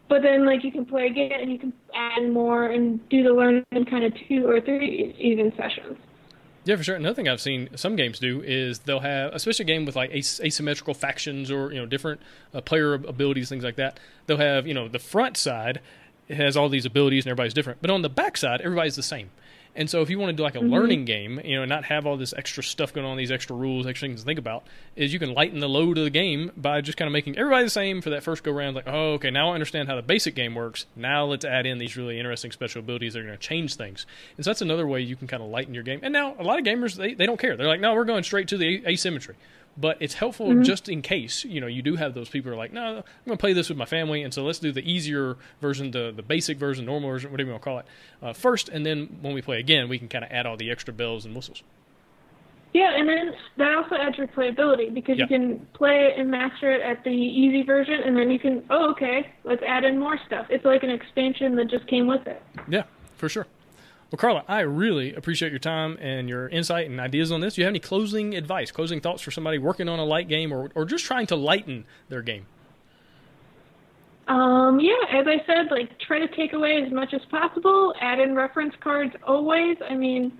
[0.08, 3.30] But then like you can play again and you can add more and do the
[3.30, 5.98] learning in kind of two or three even sessions.
[6.66, 6.96] Yeah, for sure.
[6.96, 10.10] Another thing I've seen some games do is they'll have, especially a game with like
[10.10, 12.20] as- asymmetrical factions or you know different
[12.52, 14.00] uh, player abilities, things like that.
[14.26, 15.80] They'll have you know the front side
[16.28, 19.30] has all these abilities and everybody's different, but on the back side everybody's the same.
[19.76, 20.72] And so if you want to do like a mm-hmm.
[20.72, 23.54] learning game, you know, and not have all this extra stuff going on, these extra
[23.54, 24.66] rules, extra things to think about,
[24.96, 27.64] is you can lighten the load of the game by just kind of making everybody
[27.64, 28.74] the same for that first go round.
[28.74, 30.86] Like, oh, okay, now I understand how the basic game works.
[30.96, 34.06] Now let's add in these really interesting special abilities that are going to change things.
[34.36, 36.00] And so that's another way you can kind of lighten your game.
[36.02, 37.56] And now a lot of gamers they, they don't care.
[37.56, 39.36] They're like, no, we're going straight to the asymmetry
[39.76, 40.62] but it's helpful mm-hmm.
[40.62, 43.04] just in case you know you do have those people who are like, no, I'm
[43.26, 46.12] going to play this with my family, and so let's do the easier version, the
[46.14, 47.86] the basic version, normal version, whatever you want to call it,
[48.22, 50.70] uh, first, and then when we play again, we can kind of add all the
[50.70, 51.62] extra bells and whistles.
[52.72, 55.24] Yeah, and then that also adds replayability because yeah.
[55.24, 58.64] you can play it and master it at the easy version, and then you can,
[58.68, 60.46] oh, okay, let's add in more stuff.
[60.50, 62.42] It's like an expansion that just came with it.
[62.68, 62.82] Yeah,
[63.16, 63.46] for sure.
[64.11, 67.54] Well, Carla, I really appreciate your time and your insight and ideas on this.
[67.54, 70.52] Do you have any closing advice, closing thoughts for somebody working on a light game
[70.52, 72.46] or, or just trying to lighten their game?
[74.28, 77.94] Um, yeah, as I said, like try to take away as much as possible.
[78.00, 79.76] Add in reference cards always.
[79.88, 80.38] I mean,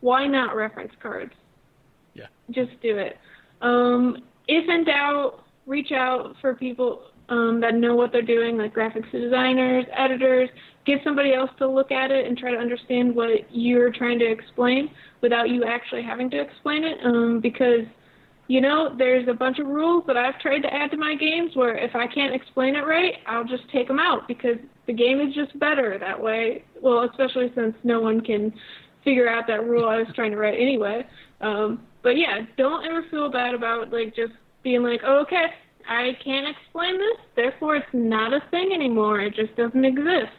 [0.00, 1.32] why not reference cards?
[2.14, 2.26] Yeah.
[2.50, 3.18] Just do it.
[3.62, 8.74] Um, if in doubt, reach out for people um, that know what they're doing, like
[8.74, 10.48] graphics designers, editors,
[10.86, 14.30] get somebody else to look at it and try to understand what you're trying to
[14.30, 16.98] explain without you actually having to explain it.
[17.04, 17.84] Um, because,
[18.46, 21.54] you know, there's a bunch of rules that I've tried to add to my games
[21.54, 24.56] where if I can't explain it right, I'll just take them out because
[24.86, 26.64] the game is just better that way.
[26.82, 28.52] Well, especially since no one can
[29.04, 31.06] figure out that rule I was trying to write anyway.
[31.42, 35.46] Um, but yeah, don't ever feel bad about like just being like, oh, okay,
[35.88, 39.20] I can't explain this, therefore it's not a thing anymore.
[39.20, 40.32] It just doesn't exist.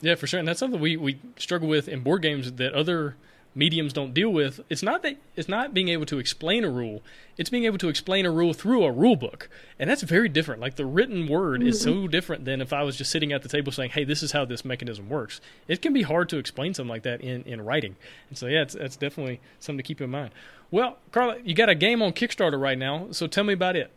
[0.00, 3.14] Yeah, for sure, and that's something we, we struggle with in board games that other
[3.54, 4.60] mediums don't deal with.
[4.68, 7.02] It's not that it's not being able to explain a rule;
[7.36, 10.60] it's being able to explain a rule through a rule book, and that's very different.
[10.60, 11.68] Like the written word mm-hmm.
[11.68, 14.24] is so different than if I was just sitting at the table saying, "Hey, this
[14.24, 17.44] is how this mechanism works." It can be hard to explain something like that in,
[17.44, 17.94] in writing,
[18.28, 20.32] and so yeah, it's, that's definitely something to keep in mind.
[20.72, 23.92] Well, Carla, you got a game on Kickstarter right now, so tell me about it.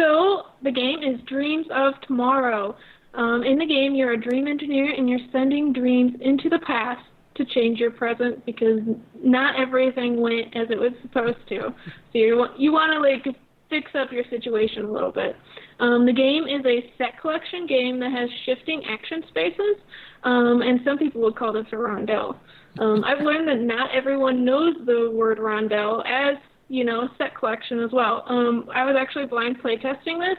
[0.00, 2.74] So the game is Dreams of Tomorrow.
[3.14, 7.02] Um, in the game, you're a dream engineer and you're sending dreams into the past
[7.34, 8.80] to change your present because
[9.22, 11.60] not everything went as it was supposed to.
[11.62, 13.36] So you you want to like
[13.68, 15.36] fix up your situation a little bit.
[15.80, 19.76] Um, the game is a set collection game that has shifting action spaces,
[20.24, 22.36] um, and some people would call this a rondel.
[22.78, 26.36] Um, I've learned that not everyone knows the word rondel, as
[26.70, 28.24] you know, set collection as well.
[28.28, 30.38] Um, I was actually blind playtesting this,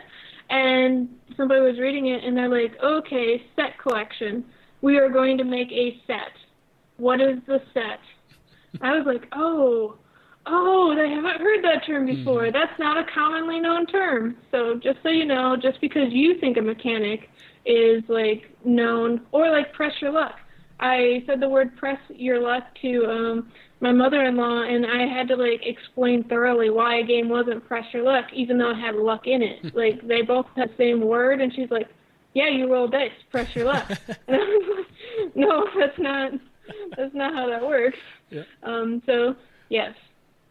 [0.49, 4.45] and somebody was reading it, and they're like, okay, set collection.
[4.81, 6.31] We are going to make a set.
[6.95, 7.99] What is the set?
[8.81, 9.97] I was like, oh,
[10.45, 12.43] oh, I haven't heard that term before.
[12.43, 12.53] Mm.
[12.53, 14.37] That's not a commonly known term.
[14.51, 17.29] So just so you know, just because you think a mechanic
[17.65, 20.35] is like known, or like press your luck.
[20.79, 23.51] I said the word press your luck to um
[23.81, 28.03] my mother-in-law and I had to like explain thoroughly why a game wasn't press your
[28.03, 29.75] luck even though it had luck in it.
[29.75, 31.87] like they both had the same word and she's like,
[32.33, 36.31] "Yeah, you roll dice, press your luck." and I was like, "No, that's not
[36.95, 37.97] that's not how that works."
[38.29, 38.43] Yeah.
[38.63, 39.35] Um so,
[39.69, 39.95] yes,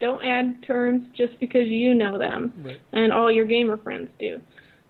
[0.01, 2.81] don't add terms just because you know them right.
[2.91, 4.41] and all your gamer friends do.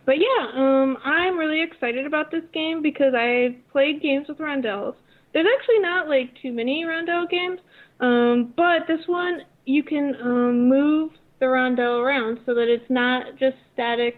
[0.03, 4.95] But yeah, um I'm really excited about this game because I've played games with rondels.
[5.31, 7.59] There's actually not like too many rondel games
[8.01, 13.35] um, but this one, you can um, move the rondel around so that it's not
[13.37, 14.17] just static.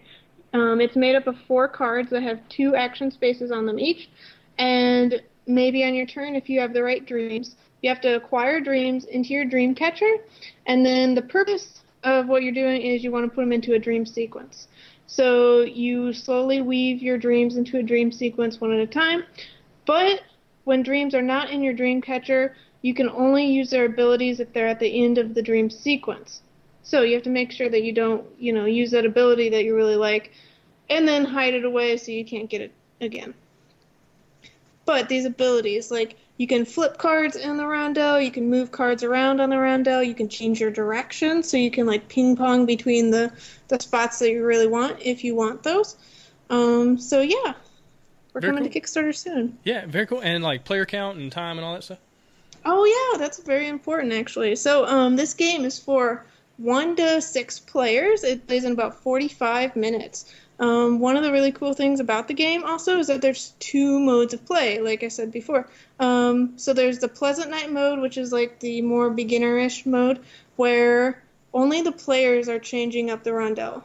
[0.53, 4.09] Um, it's made up of four cards that have two action spaces on them each.
[4.57, 8.61] And maybe on your turn, if you have the right dreams, you have to acquire
[8.61, 10.15] dreams into your dream catcher.
[10.67, 13.73] And then the purpose of what you're doing is you want to put them into
[13.73, 14.67] a dream sequence.
[15.07, 19.23] So you slowly weave your dreams into a dream sequence one at a time.
[19.85, 20.21] But
[20.63, 24.53] when dreams are not in your dream catcher, you can only use their abilities if
[24.53, 26.41] they're at the end of the dream sequence.
[26.83, 29.63] So you have to make sure that you don't, you know, use that ability that
[29.63, 30.33] you really like
[30.89, 33.33] and then hide it away so you can't get it again.
[34.85, 39.01] But these abilities, like you can flip cards in the rondel, you can move cards
[39.01, 42.65] around on the rondel, you can change your direction so you can like ping pong
[42.65, 43.31] between the,
[43.69, 45.95] the spots that you really want if you want those.
[46.49, 47.53] Um, so yeah,
[48.33, 48.73] we're very coming cool.
[48.73, 49.57] to Kickstarter soon.
[49.63, 50.19] Yeah, very cool.
[50.21, 51.99] And like player count and time and all that stuff.
[52.65, 54.55] Oh yeah, that's very important actually.
[54.55, 56.25] So um, this game is for
[56.57, 58.23] one to six players.
[58.23, 60.33] It plays in about 45 minutes.
[60.59, 63.99] Um, one of the really cool things about the game also is that there's two
[63.99, 65.67] modes of play, like I said before.
[65.99, 70.19] Um, so there's the Pleasant Night mode, which is like the more beginnerish mode,
[70.55, 73.83] where only the players are changing up the rondel.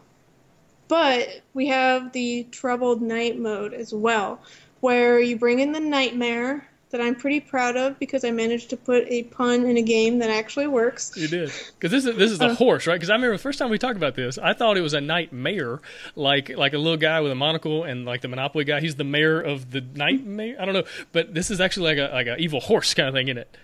[0.89, 4.41] But we have the Troubled Night mode as well,
[4.81, 8.76] where you bring in the Nightmare, that I'm pretty proud of because I managed to
[8.76, 11.12] put a pun in a game that actually works.
[11.16, 12.95] You did because this is this is a uh, horse, right?
[12.95, 15.01] Because I remember the first time we talked about this, I thought it was a
[15.01, 15.80] nightmare,
[16.16, 18.80] like like a little guy with a monocle and like the Monopoly guy.
[18.80, 20.57] He's the mayor of the nightmare.
[20.59, 23.14] I don't know, but this is actually like a like an evil horse kind of
[23.14, 23.55] thing in it.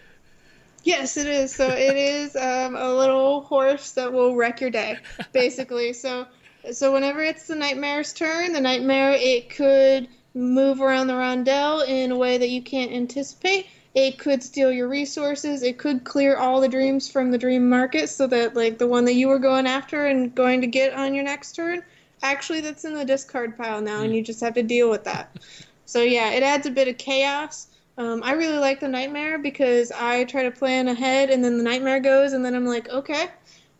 [0.83, 1.55] Yes, it is.
[1.55, 4.99] So it is um, a little horse that will wreck your day,
[5.33, 5.95] basically.
[5.95, 6.27] so
[6.72, 12.11] so whenever it's the nightmare's turn, the nightmare it could move around the rondel in
[12.11, 13.66] a way that you can't anticipate.
[13.95, 15.62] It could steal your resources.
[15.62, 19.05] It could clear all the dreams from the dream market so that like the one
[19.05, 21.85] that you were going after and going to get on your next turn,
[22.22, 25.39] actually that's in the discard pile now and you just have to deal with that.
[25.85, 27.68] So yeah, it adds a bit of chaos.
[27.97, 31.62] Um, I really like the nightmare because I try to plan ahead and then the
[31.62, 33.28] nightmare goes and then I'm like, okay,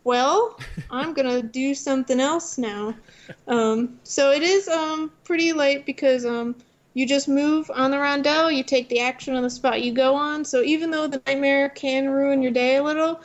[0.05, 0.57] well,
[0.89, 2.95] I'm gonna do something else now.
[3.47, 6.55] Um, so it is um, pretty late because um,
[6.93, 10.15] you just move on the rondel, you take the action on the spot you go
[10.15, 10.45] on.
[10.45, 13.19] So even though the nightmare can ruin your day a little,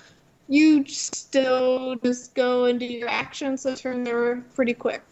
[0.48, 3.56] you still just go and do your action.
[3.56, 5.02] So turn there pretty quick.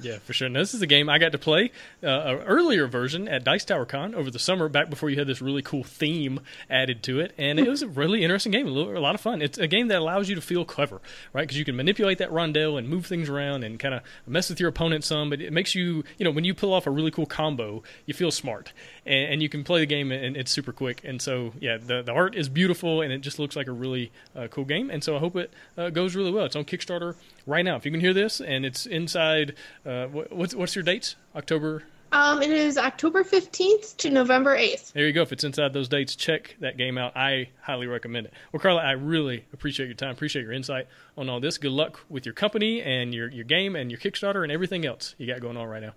[0.00, 0.48] Yeah, for sure.
[0.48, 1.72] Now, this is a game I got to play
[2.02, 5.26] uh, an earlier version at Dice Tower Con over the summer, back before you had
[5.26, 6.40] this really cool theme
[6.70, 9.20] added to it, and it was a really interesting game, a, little, a lot of
[9.20, 9.42] fun.
[9.42, 11.00] It's a game that allows you to feel clever,
[11.32, 11.42] right?
[11.42, 14.60] Because you can manipulate that rondel and move things around and kind of mess with
[14.60, 17.10] your opponent some, but it makes you, you know, when you pull off a really
[17.10, 18.72] cool combo, you feel smart,
[19.04, 21.00] and, and you can play the game and it's super quick.
[21.04, 24.12] And so, yeah, the the art is beautiful and it just looks like a really
[24.36, 24.90] uh, cool game.
[24.90, 26.44] And so I hope it uh, goes really well.
[26.44, 27.16] It's on Kickstarter
[27.48, 27.76] right now.
[27.76, 29.54] If you can hear this, and it's inside.
[29.84, 31.16] Uh, what's what's your dates?
[31.34, 31.82] October.
[32.10, 34.92] Um, it is October fifteenth to November eighth.
[34.92, 35.22] There you go.
[35.22, 37.16] If it's inside those dates, check that game out.
[37.16, 38.32] I highly recommend it.
[38.52, 40.12] Well, Carla, I really appreciate your time.
[40.12, 40.86] Appreciate your insight
[41.18, 41.58] on all this.
[41.58, 45.14] Good luck with your company and your your game and your Kickstarter and everything else
[45.18, 45.92] you got going on right now.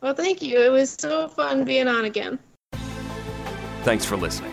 [0.00, 0.60] Well, thank you.
[0.60, 2.38] It was so fun being on again.
[3.82, 4.52] Thanks for listening.